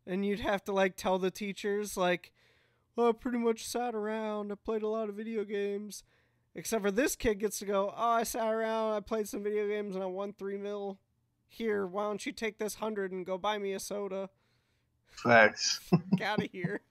[0.07, 2.33] And you'd have to like tell the teachers like,
[2.97, 4.51] "Well, I pretty much sat around.
[4.51, 6.03] I played a lot of video games."
[6.57, 8.95] Except for this kid gets to go, "Oh, I sat around.
[8.95, 10.99] I played some video games and I won 3 mil.
[11.47, 14.29] Here, why don't you take this 100 and go buy me a soda?"
[15.07, 15.81] Facts.
[16.17, 16.81] Get out of here.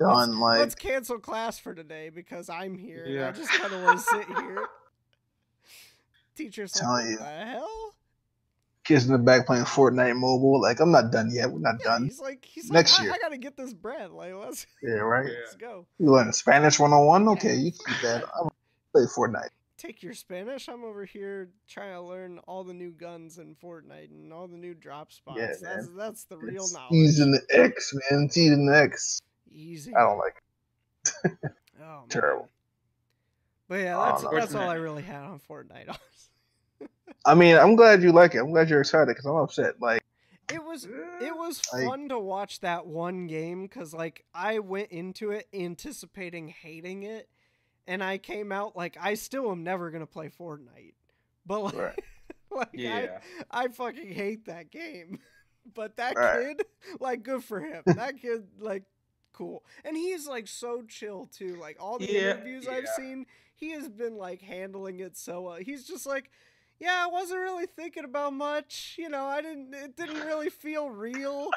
[0.00, 0.40] Done.
[0.40, 3.04] Like, Let's cancel class for today because I'm here.
[3.04, 4.66] and I just kind of want to sit here.
[6.36, 7.16] Teacher's like, Telling you.
[7.18, 7.94] the hell?
[8.82, 10.60] kids in the back playing Fortnite mobile.
[10.60, 11.50] Like, I'm not done yet.
[11.52, 12.04] We're not Yeah, done.
[12.04, 13.12] he's like, he's Next like, I, year.
[13.14, 14.10] I gotta get this bread.
[14.10, 15.26] Like, let's Yeah, right.
[15.26, 15.38] Yeah.
[15.44, 15.86] let's go.
[15.98, 17.28] You learn Spanish 101?
[17.36, 18.24] Okay, you keep that.
[18.34, 18.50] I'm gonna
[18.92, 19.50] play Fortnite.
[19.76, 20.68] Take your Spanish.
[20.68, 24.56] I'm over here trying to learn all the new guns in Fortnite and all the
[24.58, 25.38] new drop spots.
[25.38, 25.96] Yeah, that's man.
[25.96, 26.90] that's the real It's knowledge.
[26.90, 28.28] Season X, man.
[28.30, 29.20] Season X.
[29.50, 29.94] Easy.
[29.94, 30.34] I don't like
[31.24, 31.32] it.
[31.44, 31.46] Oh,
[31.80, 32.08] man.
[32.08, 32.48] Terrible.
[33.68, 34.30] But yeah, Oh, that's no.
[34.32, 35.96] that's all I really had on Fortnite.
[37.26, 38.38] I mean, I'm glad you like it.
[38.38, 39.80] I'm glad you're excited because I'm upset.
[39.80, 40.02] Like,
[40.52, 44.58] it was eh, it was I- fun to watch that one game because like i
[44.58, 47.28] went into it anticipating hating it
[47.86, 50.94] and i came out like i still am never gonna play fortnite
[51.46, 51.98] but like, Right.
[52.50, 53.18] like Yeah.
[53.48, 55.20] I, I fucking hate that game
[55.72, 56.56] but that Right.
[56.58, 56.66] kid
[56.98, 58.82] like good for him that kid like
[59.40, 63.24] cool and he's like so chill too like all the Yeah, interviews i've seen
[63.56, 66.30] he has been like handling it so well he's just like
[66.82, 68.94] yeah, I wasn't really thinking about much.
[68.98, 69.74] You know, I didn't.
[69.74, 71.50] It didn't really feel real.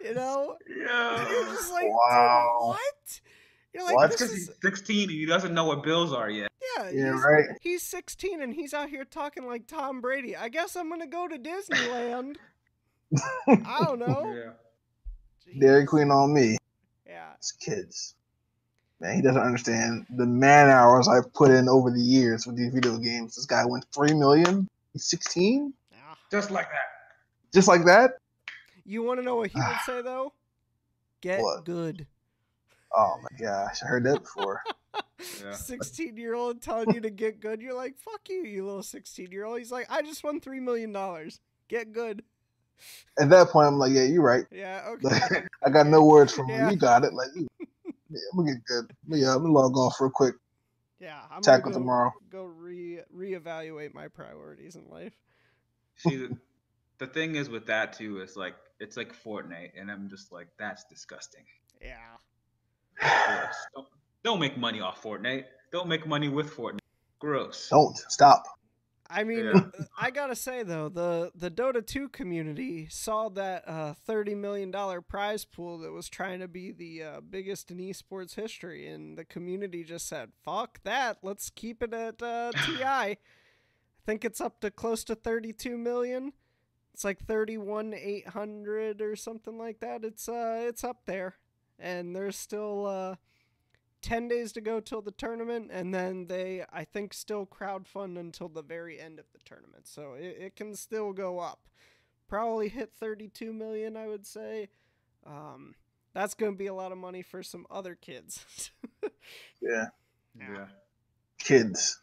[0.00, 1.20] You know, Yeah.
[1.20, 2.58] and you're just like, dude, Wow.
[2.70, 3.20] what?
[3.72, 4.10] You're like, What?
[4.10, 6.50] this Because is he's 16 and he doesn't know what bills are yet.
[6.76, 7.44] yeah, yeah, he's, right.
[7.60, 10.34] he's 16 and he's out here talking like Tom Brady.
[10.36, 12.38] I guess I'm gonna go to Disneyland.
[13.48, 14.34] I don't know.
[14.34, 15.60] Yeah.
[15.60, 16.56] Dairy Queen on me.
[17.18, 18.14] Yeah, It's kids.
[19.00, 22.72] Man, he doesn't understand the man hours I've put in over the years with these
[22.72, 23.34] video games.
[23.34, 24.68] This guy went three million.
[24.92, 25.98] He's 16, yeah.
[26.30, 27.52] Just like that.
[27.52, 28.18] just like that.
[28.84, 29.82] You want to know what he would ah.
[29.84, 30.32] say though?
[31.20, 31.64] Get What?
[31.64, 32.06] good.
[32.94, 34.62] Oh my gosh, I heard that before.
[35.42, 35.52] Yeah.
[35.52, 37.60] 16 year old telling you to get good.
[37.60, 39.58] You're like, fuck you, you little 16 year old.
[39.58, 40.96] He's like, I just won $3 million.
[41.68, 42.22] Get good.
[43.20, 44.44] At that point, I'm like, yeah, you're right.
[44.52, 45.44] Yeah, okay.
[45.64, 46.66] I got no words from Yeah.
[46.66, 46.70] him.
[46.70, 47.12] You got it.
[47.12, 47.46] Like, you,
[48.10, 48.90] yeah, I'm gonna get good.
[49.08, 50.34] Yeah, I'm gonna log off real quick.
[51.00, 52.12] yeah, I'm Tackle gonna go, tomorrow.
[52.30, 55.14] go re reevaluate my priorities in life.
[55.96, 56.36] See, the,
[56.98, 60.48] the thing is with that too is like it's like Fortnite, and I'm just like
[60.58, 61.44] that's disgusting.
[61.80, 61.96] Yeah.
[63.74, 63.86] Don't,
[64.24, 65.44] don't make money off Fortnite.
[65.72, 66.78] Don't make money with Fortnite.
[67.20, 67.68] Gross.
[67.70, 68.44] Don't stop.
[69.10, 69.52] I mean, Yeah.
[69.78, 74.70] uh, I gotta say though, the the Dota 2 community saw that uh, thirty million
[74.70, 79.16] dollar prize pool that was trying to be the uh, biggest in esports history, and
[79.16, 81.18] the community just said, "Fuck that!
[81.22, 83.16] Let's keep it at uh, TI." I
[84.04, 86.32] think it's up to close to thirty two million.
[86.92, 90.04] It's like thirty one eight hundred or something like that.
[90.04, 91.36] It's uh, it's up there,
[91.78, 93.14] and there's still uh.
[94.02, 98.48] 10 days to go till the tournament and then they i think still crowdfund until
[98.48, 101.60] the very end of the tournament so it, it can still go up
[102.28, 104.68] probably hit 32 million i would say
[105.26, 105.74] um,
[106.14, 108.44] that's going to be a lot of money for some other kids
[109.60, 109.86] Yeah,
[110.38, 110.66] Yeah.
[111.38, 112.00] kids.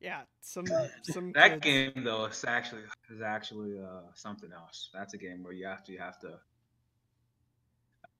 [0.00, 0.66] yeah some
[1.02, 1.94] some That kids.
[1.94, 4.90] game though is actually is actually uh something else.
[4.92, 6.38] That's a game where you have to you have to.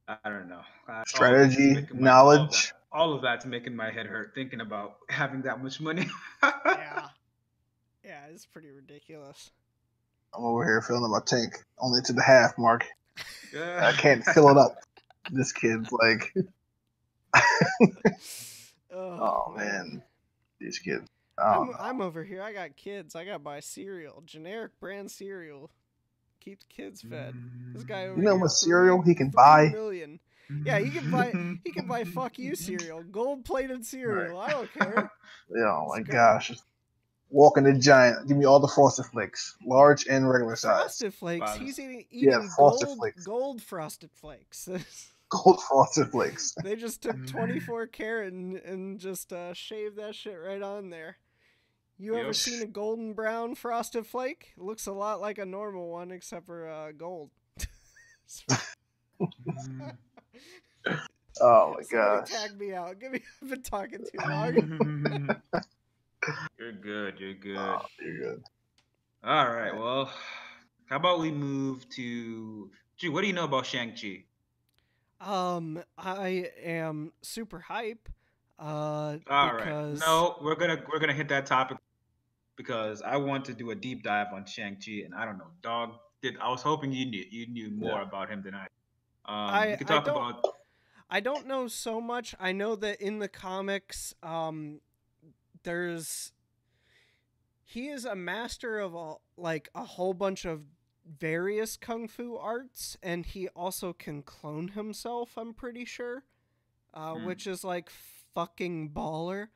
[0.08, 0.62] I I don't know.
[0.88, 2.72] I- all of it's Strategy, making my- all of knowledge.
[2.92, 6.08] That- All of that's making my head hurt thinking about having that much money.
[6.42, 7.08] yeah
[8.04, 9.50] yeah it's pretty ridiculous
[10.34, 12.84] I'm over here filling up my tank only to the half mark.
[13.52, 13.86] Yeah.
[13.86, 14.76] I can't fill it up.
[15.30, 16.34] This kid's like,
[18.92, 20.02] oh, oh man,
[20.60, 21.06] these kids.
[21.38, 22.42] Oh, I'm, I'm over here.
[22.42, 23.14] I got kids.
[23.14, 25.70] I got to buy cereal, generic brand cereal.
[26.40, 27.34] Keeps kids fed.
[27.72, 28.08] This guy mm.
[28.08, 29.68] over You know here, what cereal he can three buy?
[29.68, 30.20] million.
[30.64, 31.32] Yeah, he can buy
[31.64, 34.38] he can buy fuck you cereal, gold plated cereal.
[34.38, 35.10] I don't care.
[35.54, 36.12] yeah, oh my Let's go.
[36.12, 36.52] gosh.
[37.30, 38.28] Walking the giant.
[38.28, 40.80] Give me all the frosted flakes, large and regular size.
[40.82, 41.40] Frosted flakes.
[41.52, 41.56] Wow.
[41.58, 43.24] He's eating, Yeah, Frosted gold, Flakes.
[43.24, 44.68] gold frosted flakes.
[45.30, 46.54] Gold frosted flakes.
[46.62, 47.26] they just took Mm.
[47.28, 51.16] 24 karat and, and just uh, shaved that shit right on there.
[51.98, 52.34] You ever Yep.
[52.34, 54.52] seen a golden brown frosted flake?
[54.58, 57.30] It looks a lot like a normal one except for uh, gold.
[61.40, 62.30] Oh my Somebody gosh.
[62.30, 63.00] tag me out.
[63.00, 63.20] Give me.
[63.42, 65.40] I've been talking too long.
[66.58, 67.18] you're good.
[67.18, 67.56] You're good.
[67.56, 68.42] Oh, you're good.
[69.24, 69.74] All right.
[69.74, 70.12] Well,
[70.86, 72.70] how about we move to?
[72.98, 74.24] Gee, what do you know about Shang Chi?
[75.20, 78.08] Um, I am super hype.
[78.58, 79.64] Uh, All right.
[79.66, 81.78] because No, we're gonna we're gonna hit that topic
[82.56, 85.50] because I want to do a deep dive on Shang Chi, and I don't know,
[85.62, 85.94] dog.
[86.20, 88.06] Did I was hoping you knew you knew more Yeah.
[88.08, 88.66] about him than I.
[89.24, 90.44] Um, I- you could I talk don't- about.
[91.10, 92.34] I don't know so much.
[92.40, 94.80] I know that in the comics, um,
[95.62, 96.32] there's
[97.64, 100.62] he is a master of a, like a whole bunch of
[101.06, 105.36] various kung fu arts, and he also can clone himself.
[105.36, 106.24] I'm pretty sure,
[106.94, 107.24] uh, Hmm.
[107.26, 109.48] which is like fucking baller.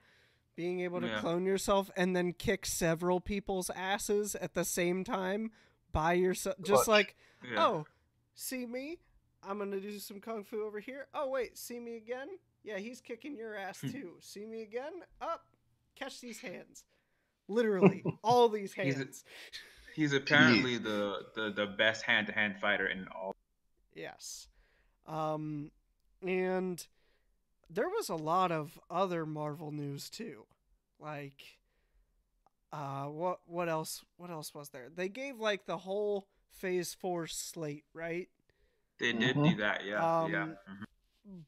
[0.57, 1.21] Being able to Yeah.
[1.21, 5.53] clone yourself and then kick several people's asses at the same time
[5.93, 6.89] by yourself, just Clutch.
[6.89, 7.63] like Yeah.
[7.67, 7.87] Oh,
[8.35, 9.01] see me?
[9.47, 11.07] I'm gonna do some kung fu over here.
[11.15, 12.29] Oh wait, see me again?
[12.65, 13.89] Yeah, he's kicking your ass Hmm.
[13.91, 14.11] too.
[14.21, 14.93] see me again?
[15.21, 15.45] Up,
[15.95, 16.85] catch these hands.
[17.49, 19.25] Literally, all these He's a- hands.
[19.95, 23.35] He's apparently the, the the best hand to hand fighter in all.
[23.95, 24.49] Yes.
[25.07, 25.71] Um,
[26.27, 26.85] and
[27.71, 30.47] there was a lot of other Marvel news too.
[30.99, 31.59] Like,
[32.73, 34.05] uh, what what else?
[34.17, 34.89] What else was there?
[34.95, 38.29] They gave like the whole Phase Four slate, right?
[38.99, 39.51] They did Mhm.
[39.51, 39.85] do that.
[39.85, 40.27] Yeah.
[40.29, 40.43] yeah.
[40.43, 40.57] Um,
[41.29, 41.45] mhm.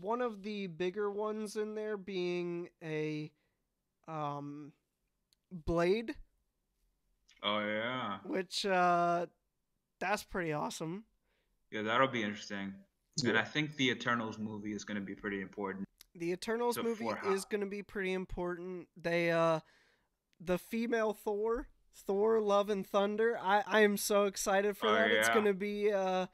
[0.00, 3.30] one of the bigger ones in there being a
[4.08, 4.72] um
[5.50, 6.14] blade
[7.42, 8.18] Oh yeah.
[8.24, 9.26] which uh
[9.98, 11.04] that's pretty awesome
[11.70, 12.74] Yeah, that'll be interesting.
[13.24, 15.84] And I think the Eternals movie is going to be pretty important.
[16.14, 19.60] the eternals So movie is going to be pretty important they uh
[20.40, 25.10] the female thor thor love and thunder i i am so excited for Oh, that
[25.10, 26.26] it's going to be uh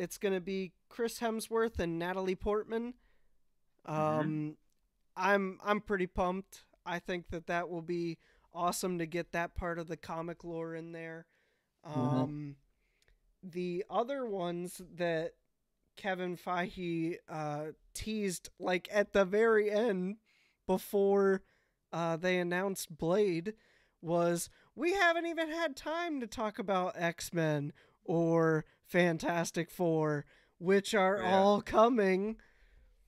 [0.00, 2.94] it's going to be chris hemsworth and natalie portman.
[3.88, 3.92] Mhm.
[3.94, 4.56] um
[5.16, 6.64] i'm i'm pretty pumped.
[6.86, 8.18] I think that that will be
[8.54, 11.26] awesome to get that part of the comic lore in there.
[11.84, 12.56] Um
[13.42, 15.32] the other ones that
[15.96, 20.16] kevin feige uh teased like at the very end
[20.66, 21.42] before
[21.92, 23.54] uh they announced blade
[24.00, 27.72] was we haven't even had time to talk about x-men
[28.04, 30.24] or fantastic four
[30.58, 31.36] which are Yeah.
[31.38, 32.36] all coming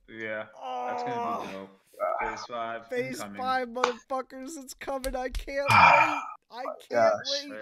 [0.09, 0.47] Yeah,
[0.89, 1.79] that's going to Oh, be ah, dope.
[2.21, 2.87] Phase five.
[2.89, 3.41] Phase incoming.
[3.41, 4.57] five, motherfuckers!
[4.57, 5.15] It's coming.
[5.15, 6.21] I can't oh
[6.51, 6.59] wait.
[6.59, 7.13] I can't gosh.
[7.45, 7.53] wait.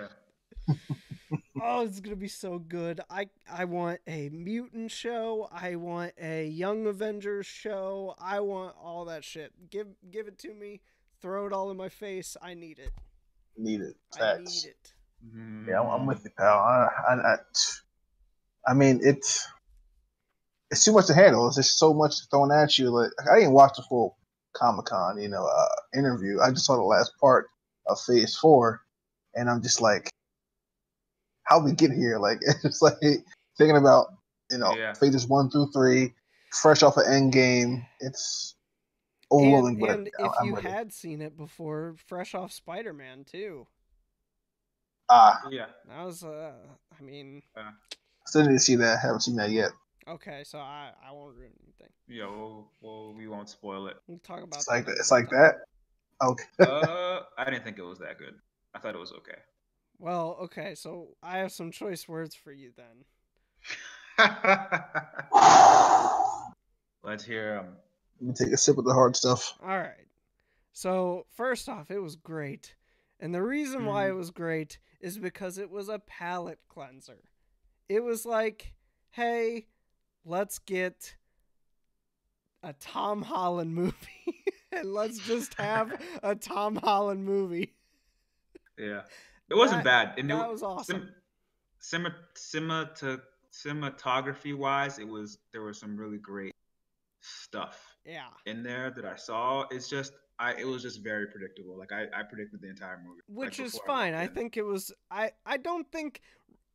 [0.68, 0.74] Yeah.
[1.62, 3.00] Oh, it's gonna be so good.
[3.10, 5.46] I I want a mutant show.
[5.52, 8.14] I want a Young Avengers show.
[8.18, 9.52] I want all that shit.
[9.70, 10.80] Give give it to me.
[11.20, 12.34] Throw it all in my face.
[12.40, 12.92] I need it.
[13.58, 13.96] Need it.
[14.18, 14.92] I need it.
[15.24, 15.68] Mm-hmm.
[15.68, 16.58] Yeah, I'm, I'm with you, pal.
[16.60, 17.36] I, I, I,
[18.66, 19.46] I mean, it's
[20.70, 21.46] it's too much to handle.
[21.48, 22.90] It's just so much thrown at you.
[22.90, 24.16] Like I didn't watch the full
[24.54, 26.40] Comic Con, you know, uh, interview.
[26.40, 27.48] I just saw the last part
[27.86, 28.82] of Phase Four,
[29.34, 30.10] and I'm just like,
[31.44, 32.18] how we get here?
[32.20, 32.98] Like it's like
[33.58, 34.06] thinking about
[34.50, 34.92] you know Yeah.
[34.94, 36.14] phases one through three,
[36.52, 37.86] fresh off of Endgame.
[38.00, 38.54] It's
[39.32, 40.68] overwhelming, and and I'm, if I'm you ready.
[40.68, 43.66] had seen it before, fresh off Spider Man too.
[45.08, 45.66] ah, Yeah.
[45.88, 46.52] That was uh.
[46.98, 47.42] I mean,
[48.26, 48.98] still didn't see that.
[48.98, 49.70] I Haven't seen that yet.
[50.08, 51.92] okay, so I I won't ruin anything.
[52.08, 52.26] Yeah.
[52.26, 53.96] Well, well, we won't spoil it.
[54.06, 54.56] We'll talk about.
[54.56, 54.96] It's that like that.
[54.98, 55.38] It's like time.
[55.40, 55.54] that.
[56.22, 56.44] Okay.
[56.60, 58.34] Uh, I didn't think it was that good.
[58.74, 59.38] I thought it was okay.
[59.98, 63.04] Well, okay, so I have some choice words for you then.
[67.02, 67.76] Let's hear them.
[68.20, 69.54] Let me take a sip of the hard stuff.
[69.62, 70.06] All right.
[70.72, 72.74] So, first off, it was great.
[73.18, 74.10] And the reason why Mhm.
[74.10, 77.24] it was great is because it was a palate cleanser.
[77.90, 78.72] It was like,
[79.10, 79.66] hey,
[80.24, 81.16] let's get
[82.62, 87.74] a Tom Holland movie and let's just have a Tom Holland movie.
[88.78, 89.02] Yeah.
[89.50, 90.18] It wasn't That- bad.
[90.20, 91.08] And that it, was awesome.
[91.80, 92.06] Sim,
[92.96, 93.20] to
[93.52, 96.54] cinematography wise, it was there was some really great
[97.20, 97.96] stuff.
[98.04, 98.28] Yeah.
[98.46, 99.64] in there that I saw.
[99.72, 101.76] It's just I it was just very predictable.
[101.76, 103.20] Like I, I predicted the entire movie.
[103.28, 104.12] like, Which is fine.
[104.14, 106.20] walked I think it was I I don't think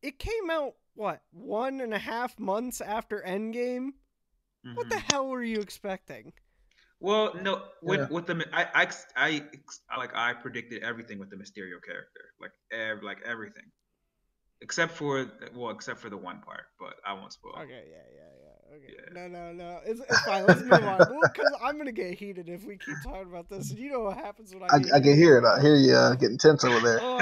[0.02, 3.94] it came out what, one and a half months after Endgame?
[4.74, 5.00] What the Mhm.
[5.00, 6.32] hell were you expecting?
[7.00, 8.10] Well, no, with Yeah.
[8.10, 9.42] with the I, I I
[9.90, 13.64] I like I predicted everything with the Mysterio character, like ev- like everything,
[14.60, 17.52] except for well, except for the one part, but I won't spoil.
[17.52, 18.46] Okay, yeah, yeah, yeah.
[18.74, 18.94] Okay.
[18.96, 19.12] Yeah.
[19.12, 19.80] No, no, no.
[19.86, 20.44] It's, it's fine.
[20.46, 20.98] Let's move on.
[20.98, 23.70] Because I'm gonna get heated if we keep talking about this.
[23.70, 25.44] And you know what happens when I, I, I can hear it.
[25.44, 26.98] I hear you uh, getting tense over there.
[27.00, 27.20] Oh,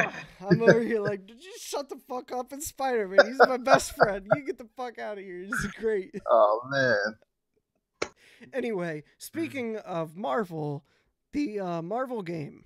[0.49, 2.53] I'm over here like, did you shut the fuck up?
[2.53, 3.27] It's Spider Man.
[3.27, 4.27] He's my best friend.
[4.35, 5.47] You get the fuck out of here.
[5.49, 6.15] This is great.
[6.31, 8.11] Oh man.
[8.53, 10.85] Anyway, speaking of Marvel,
[11.33, 12.65] the uh, Marvel game,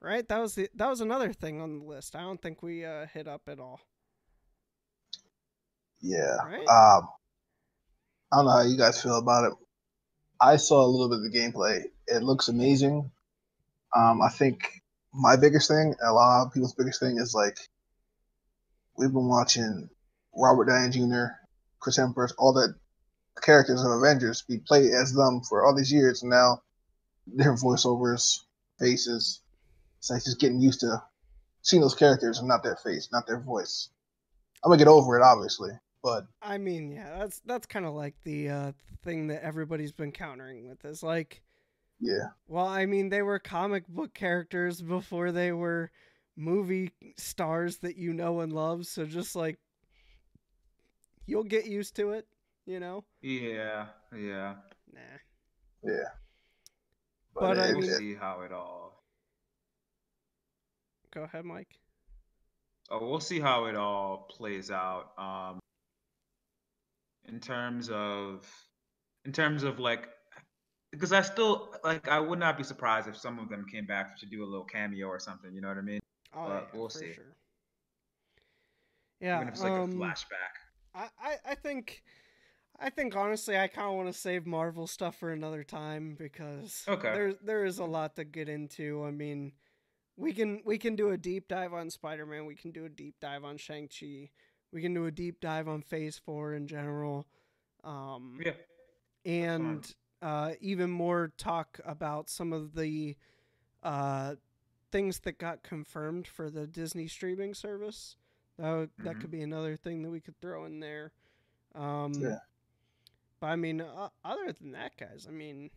[0.00, 0.26] right?
[0.28, 2.16] That was the that was another thing on the list.
[2.16, 3.80] I don't think we uh, hit up at all.
[6.00, 6.36] Yeah.
[6.44, 6.66] Right?
[6.66, 7.08] Um,
[8.32, 9.52] I don't know how you guys feel about it.
[10.40, 11.84] I saw a little bit of the gameplay.
[12.06, 13.10] It looks amazing.
[13.94, 14.60] Um, I think
[15.12, 17.58] my biggest thing, a lot of people's biggest thing, is like
[18.96, 19.90] we've been watching
[20.34, 21.34] Robert Downey Jr.,
[21.80, 22.74] Chris Hemsworth, all the
[23.42, 26.62] characters of Avengers be played as them for all these years, and now
[27.36, 28.40] different voiceovers,
[28.78, 29.40] faces.
[30.00, 31.02] It's like just getting used to
[31.60, 33.90] seeing those characters and not their face, not their voice.
[34.64, 35.72] I'm gonna get over it, obviously,
[36.02, 38.72] but I mean, yeah, that's that's kind of like the uh,
[39.04, 41.42] thing that everybody's been countering with is like,
[42.00, 42.28] yeah.
[42.48, 45.90] well, I mean, they were comic book characters before they were
[46.34, 48.86] movie stars that you know and love.
[48.86, 49.58] So just like,
[51.26, 52.26] you'll get used to it,
[52.64, 53.04] you know.
[53.20, 54.54] Yeah, yeah.
[54.94, 55.00] Nah.
[55.84, 56.08] Yeah.
[57.34, 58.99] But, I mean- see how it all.
[61.12, 61.78] Go ahead, Mike.
[62.90, 65.12] Oh, we'll see how it all plays out.
[65.18, 65.60] Um,
[67.28, 68.46] in terms of,
[69.24, 70.08] in terms of like,
[70.90, 74.18] because I still like, I would not be surprised if some of them came back
[74.18, 75.54] to do a little cameo or something.
[75.54, 76.00] You know what I mean?
[76.34, 77.12] Oh, But yeah, we'll for see.
[77.14, 77.36] sure.
[79.20, 80.54] Yeah, Even if it's like um, a flashback.
[80.94, 82.02] I, I, I think,
[82.78, 86.88] I think honestly, I kind of want to save Marvel stuff for another time because
[86.88, 87.12] Okay.
[87.12, 89.04] there there is a lot to get into.
[89.04, 89.52] I mean,
[90.20, 92.46] we can we can do a deep dive on Spider Man.
[92.46, 94.30] We can do a deep dive on Shang Chi.
[94.72, 97.26] We can do a deep dive on Phase Four in general.
[97.82, 98.52] Um, Yeah.
[99.24, 103.16] and uh, even more talk about some of the
[103.82, 104.34] uh,
[104.92, 108.16] things that got confirmed for the Disney streaming service.
[108.58, 109.20] That would, that Mhm.
[109.20, 111.12] could be another thing that we could throw in there.
[111.74, 112.40] Um, Yeah.
[113.40, 115.70] But I mean, uh, other than that, guys, I mean,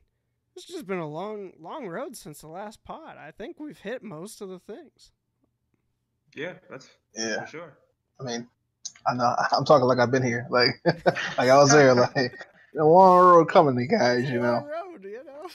[0.55, 3.17] it's just been a long, long road since the last pod.
[3.17, 5.11] I think we've hit most of the things.
[6.35, 7.41] Yeah, that's Yeah.
[7.41, 7.77] for sure.
[8.19, 8.47] I mean,
[9.07, 12.15] I know I'm talking like I've been here, like like I was there, like
[12.79, 15.47] a long road coming, you guys, you Long know, road, you know.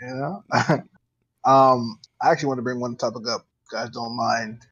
[0.00, 0.82] you know.
[1.50, 4.62] um, I actually want to bring one topic up, guys don't mind.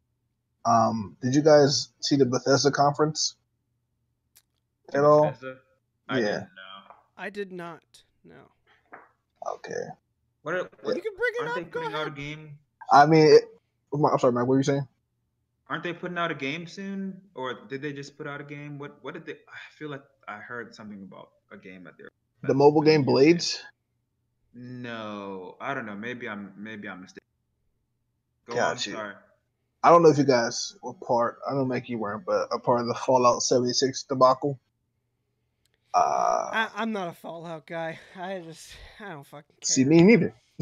[0.64, 3.36] Um, did you guys see the Bethesda conference
[4.92, 5.26] at all?
[5.30, 5.56] Bethesda?
[6.08, 6.24] I Yeah.
[6.26, 6.94] didn't know.
[7.16, 7.82] I did not.
[8.24, 8.36] No.
[9.56, 9.84] Okay.
[10.42, 10.54] What?
[10.54, 11.70] Are, what You can bring it aren't they up.
[11.70, 12.58] Go putting out a game?
[12.92, 13.44] I mean, it,
[13.92, 14.42] I'm sorry, Mike.
[14.42, 14.86] What were you saying?
[15.68, 18.78] Aren't they putting out a game soon, or did they just put out a game?
[18.78, 18.98] What?
[19.02, 19.32] What did they?
[19.32, 22.08] I feel like I heard something about a game that they're.
[22.42, 23.06] The mobile game Yeah.
[23.06, 23.62] Blades.
[24.54, 25.94] No, I don't know.
[25.94, 27.26] Maybe I'm maybe I'm mistaken.
[28.46, 28.76] Go Got on.
[28.76, 28.92] you.
[28.92, 29.14] Sorry.
[29.82, 31.38] I don't know if you guys were part.
[31.48, 34.58] I don't make you weren't, but a part of the Fallout 76 debacle.
[35.98, 37.98] Uh, I, I'm not a Fallout guy.
[38.16, 38.70] I just,
[39.00, 39.64] I don't fucking care.
[39.66, 40.34] see, me neither.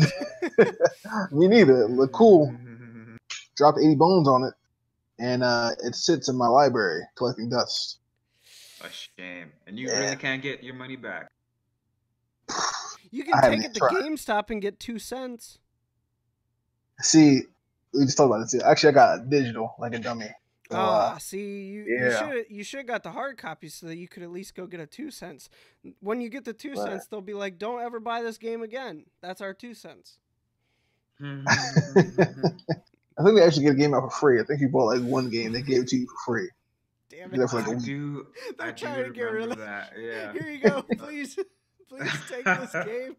[1.33, 1.83] me neither.
[1.83, 2.55] It looked cool.
[3.57, 4.55] Dropped 80 bones on it,
[5.19, 7.99] and uh, it sits in my library collecting dust.
[8.85, 10.01] a shame, and you Yeah.
[10.01, 11.29] really can't get your money back.
[13.11, 13.95] You can haven't take even it to tried.
[13.95, 15.59] GameStop and get two cents.
[17.01, 17.43] See,
[17.95, 18.63] we just talked about this.
[18.63, 20.27] Actually, I got digital like a dummy.
[20.71, 22.19] So, Ah, uh, see, you yeah.
[22.19, 24.81] should you should got the hard copy so that you could at least go get
[24.81, 25.49] a two cents.
[26.01, 26.79] When you get the two Right.
[26.79, 30.19] cents, they'll be like, "Don't ever buy this game again." That's our two cents.
[31.25, 34.41] I think they actually get a game out for free.
[34.41, 36.51] I think you bought like one game, they gave it to you for free.
[37.09, 37.39] Damn it!
[37.39, 37.85] like a I week.
[37.85, 38.27] do.
[38.59, 39.93] They're I do trying to get rid of that.
[39.99, 40.33] Yeah.
[40.33, 40.83] Here you go.
[40.83, 41.39] Please,
[41.89, 43.17] please take this game.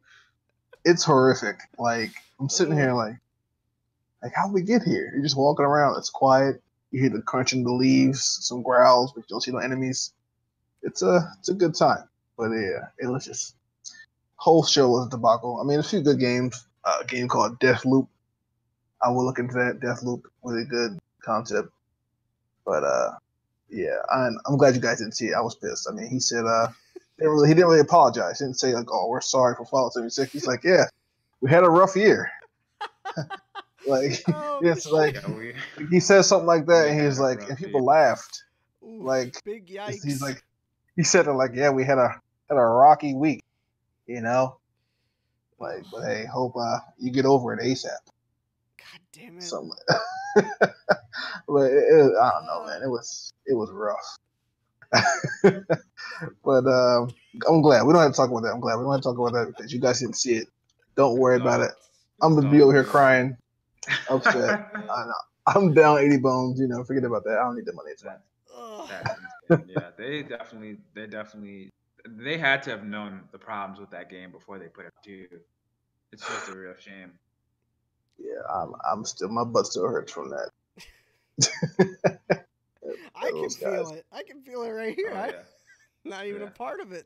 [0.85, 1.57] It's horrific.
[1.79, 3.15] Like I'm sitting here like,
[4.21, 5.11] like how we get here?
[5.13, 5.97] You're just walking around.
[5.97, 6.61] It's quiet.
[6.91, 10.13] You hear the crunching the leaves, some growls, but you don't see no enemies.
[10.81, 12.07] It's a it's a good time.
[12.37, 13.55] But yeah, it was just
[14.35, 15.59] whole show was a debacle.
[15.61, 16.65] I mean, a few good games.
[16.83, 18.07] Uh, a game called Deathloop.
[19.01, 19.79] I will look into that.
[19.79, 21.69] Deathloop, really good concept.
[22.65, 23.11] But uh,
[23.69, 25.35] yeah, I'm, I'm glad you guys didn't see it.
[25.35, 25.87] I was pissed.
[25.89, 26.67] I mean, he said uh,
[27.17, 28.39] didn't really, he didn't really apologize.
[28.39, 30.85] He didn't say like, "Oh, we're sorry for Fallout 76." He's like, "Yeah,
[31.41, 32.31] we had a rough year."
[33.87, 34.91] like Oh, it's shit.
[34.91, 35.53] like Yeah, we,
[35.89, 37.85] he said something like that, We and he had was like, rough and people year.
[37.85, 38.43] laughed.
[38.83, 40.03] Ooh, like, big yikes.
[40.05, 40.43] He's like,
[40.95, 42.09] he said it like, "Yeah, we had a
[42.49, 43.43] had a rocky week,"
[44.05, 44.57] you know.
[45.59, 47.85] Like, but hey, hope uh, you get over it ASAP.
[48.77, 49.43] God damn it.
[49.43, 49.77] Something.
[50.59, 52.81] but it, it, I don't know, man.
[52.83, 54.17] It was it was rough.
[56.43, 57.09] but um,
[57.47, 58.53] I'm glad we don't have to talk about that.
[58.53, 60.47] I'm glad we don't have to talk about that because you guys didn't see it.
[60.95, 61.71] Don't worry about it.
[62.21, 63.37] I'm gonna be over here crying,
[64.09, 64.71] upset.
[64.75, 65.13] I know.
[65.47, 66.59] I'm down 80 bones.
[66.59, 67.37] You know, forget about that.
[67.39, 67.91] I don't need the money.
[67.91, 68.17] It's fine.
[68.55, 68.89] Ugh.
[69.65, 71.69] Yeah, they definitely, they definitely,
[72.05, 75.25] they had to have known the problems with that game before they put it to.
[76.11, 77.13] It's just a real shame.
[78.19, 80.49] Yeah, I'm, I'm still my butt still hurts from that.
[83.15, 84.05] I can those feel it.
[84.11, 85.11] I can feel it right here.
[85.13, 85.29] Oh,
[86.05, 87.05] I'm not even a part of it.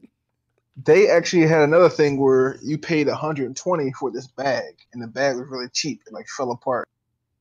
[0.78, 5.36] They actually had another thing where you paid 120 for this bag, and the bag
[5.36, 6.01] was really cheap.
[6.07, 6.88] It like fell apart.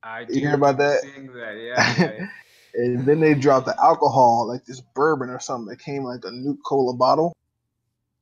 [0.02, 1.02] I You hear about that?
[1.02, 2.26] That, yeah, yeah.
[2.74, 5.68] And then they dropped the alcohol, like this bourbon or something.
[5.68, 7.36] that came like a Nuka-Cola bottle,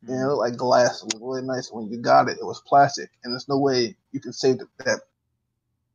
[0.03, 0.27] and it mm-hmm.
[0.27, 1.03] looked like glass.
[1.03, 1.71] It was really nice.
[1.71, 4.69] When you got it, it was plastic, and there's no way you can save the,
[4.85, 5.01] that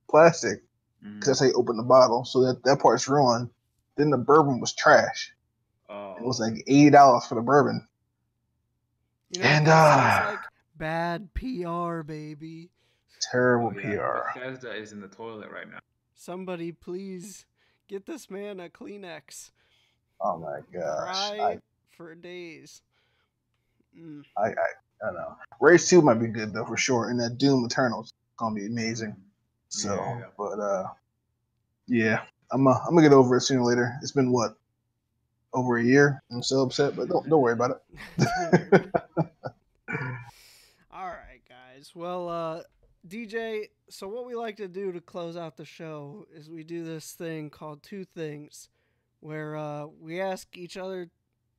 [0.10, 0.62] plastic
[1.04, 1.16] mm-hmm.
[1.16, 2.26] because that's how you open the bottle.
[2.26, 3.50] So that that part's ruined.
[3.96, 5.34] Then the bourbon was trash.
[5.90, 7.88] Oh, It was like eighty dollars for the bourbon.
[9.34, 10.40] You know, And, what uh, like
[10.78, 12.70] bad PR, baby.
[13.32, 13.96] Terrible oh, yeah.
[13.98, 14.40] PR.
[14.40, 15.80] Bethesda is in the toilet right now.
[16.14, 17.46] Somebody please
[17.88, 19.52] get this man a Kleenex.
[20.22, 21.04] Oh my gosh.
[21.04, 21.60] Cry I,
[21.98, 22.82] for days.
[24.00, 24.24] Mm.
[24.38, 25.36] I, I, I don't know.
[25.60, 27.10] Rage 2 might be good though for sure.
[27.10, 29.16] And that Doom Eternals is gonna be amazing.
[29.70, 30.26] So Yeah.
[30.38, 30.88] but uh
[31.88, 32.22] yeah.
[32.52, 33.96] I'm uh, I'm gonna get over it sooner or later.
[34.02, 34.58] It's been what?
[35.54, 36.22] Over a year.
[36.32, 37.82] I'm so upset, but don't don't worry about
[38.18, 38.86] it.
[41.74, 41.92] Guys.
[41.96, 42.64] Well, uh,
[43.08, 46.84] DJ, so what we like to do to close out the show is we do
[46.84, 48.70] this thing called Two Things,
[49.22, 51.10] where uh, we ask each other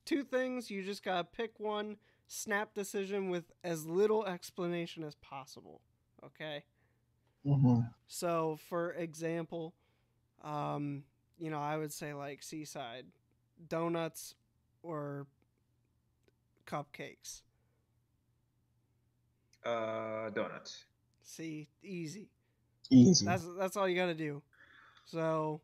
[0.04, 0.70] two things.
[0.70, 1.96] You just got to pick one,
[2.28, 5.80] snap decision with as little explanation as possible.
[6.24, 6.64] Okay?
[7.44, 9.74] hmm So, for example,
[10.42, 11.04] um,
[11.38, 13.06] you know, I would say like Seaside,
[13.68, 14.34] donuts
[14.82, 15.26] or
[16.66, 17.42] cupcakes.
[19.64, 20.84] Uh, donuts.
[21.22, 22.28] See, easy.
[22.90, 23.24] Easy.
[23.24, 24.42] That's that's all you got to do.
[25.06, 25.60] So,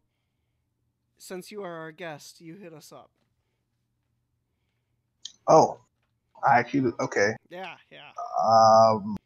[1.18, 3.10] since you are our guest, you hit us up.
[5.46, 5.80] Oh.
[6.46, 7.34] I actually okay.
[7.50, 8.10] Yeah, yeah.
[8.42, 9.16] Um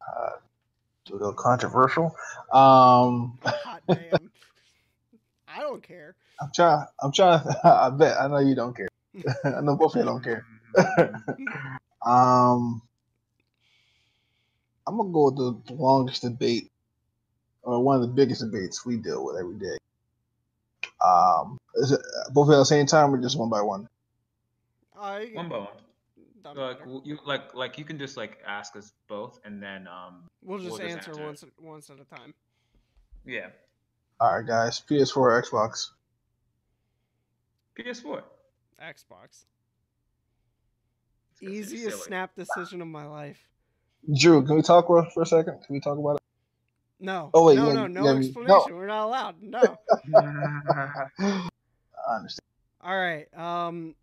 [0.00, 0.30] uh,
[1.08, 2.14] a little controversial.
[2.52, 3.98] Um Hot damn.
[5.48, 6.14] I don't care.
[6.40, 6.86] I'm trying.
[7.02, 7.40] I'm trying.
[7.64, 8.20] I bet.
[8.20, 8.88] I know you don't care.
[9.44, 10.46] I know both of you don't care.
[12.06, 12.82] um,
[14.86, 16.70] I'm gonna go with the longest debate,
[17.62, 19.76] or one of the biggest debates we deal with every day.
[21.04, 22.00] Um, is it
[22.32, 23.88] both at the same time, or just one by one?
[24.98, 25.68] I One by one.
[26.42, 30.24] doesn't Like you like like you can just like ask us both and then um
[30.42, 31.26] we'll just, we'll just answer, answer it.
[31.26, 32.34] once once at a time.
[33.24, 33.48] yeah
[34.20, 34.82] All right, guys.
[34.88, 35.90] PS4 or Xbox?
[37.78, 38.22] PS4.
[38.82, 39.44] Xbox.
[41.40, 42.06] It's gonna seem Easiest silly.
[42.06, 43.38] snap decision of my life.
[44.18, 45.58] Drew, can we talk for, for a second?
[45.66, 46.22] Can we talk about it?
[46.98, 47.30] No.
[47.32, 48.18] Oh, wait, no, yeah, no, no yeah, no.
[48.18, 48.76] explanation.
[48.76, 49.42] We're not allowed.
[49.42, 49.78] No.
[51.18, 52.40] I understand.
[52.82, 53.26] All right.
[53.36, 53.94] Um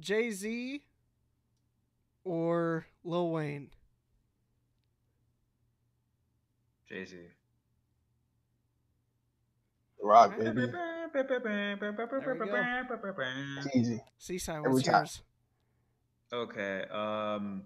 [0.00, 0.82] Jay-Z
[2.24, 3.70] or Lil Wayne?
[6.88, 7.16] Jay Z.
[10.02, 10.70] Rock, baby.
[13.58, 14.02] It's easy.
[14.18, 14.94] Seaside, Every what's time.
[14.94, 15.22] yours?
[16.32, 16.84] Okay.
[16.90, 17.64] Um.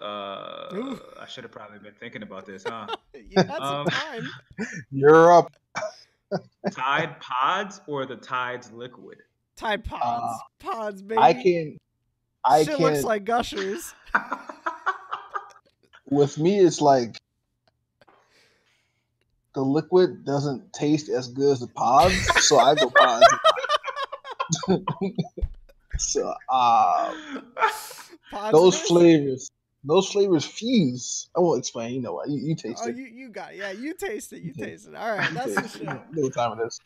[0.00, 1.00] Uh, Ooh.
[1.20, 2.86] I should have probably been thinking about this, huh?
[3.14, 4.28] you had some Um, time.
[4.92, 5.50] You're up.
[6.70, 9.18] Tide Pods or the Tides Liquid?
[9.56, 10.40] Tide Pods.
[10.60, 11.18] Pods, baby.
[11.18, 11.78] uh, I can.
[12.44, 12.84] I Shit can.
[12.84, 13.92] looks like Gushers.
[16.10, 17.18] with me, it's like
[19.54, 22.14] the liquid doesn't taste as good as the pods,
[22.46, 23.26] so I go pods.
[25.98, 27.14] So, uh,
[28.52, 29.50] those flavors,
[29.84, 31.28] those flavors fuse.
[31.36, 31.94] I won't explain.
[31.94, 32.28] You know what?
[32.28, 32.96] You, you taste Oh, it.
[32.96, 33.58] you, you got it.
[33.58, 34.42] Yeah, you taste it.
[34.42, 34.94] You taste it.
[34.94, 35.84] All right, that's the show.
[35.84, 36.80] Know what time it is.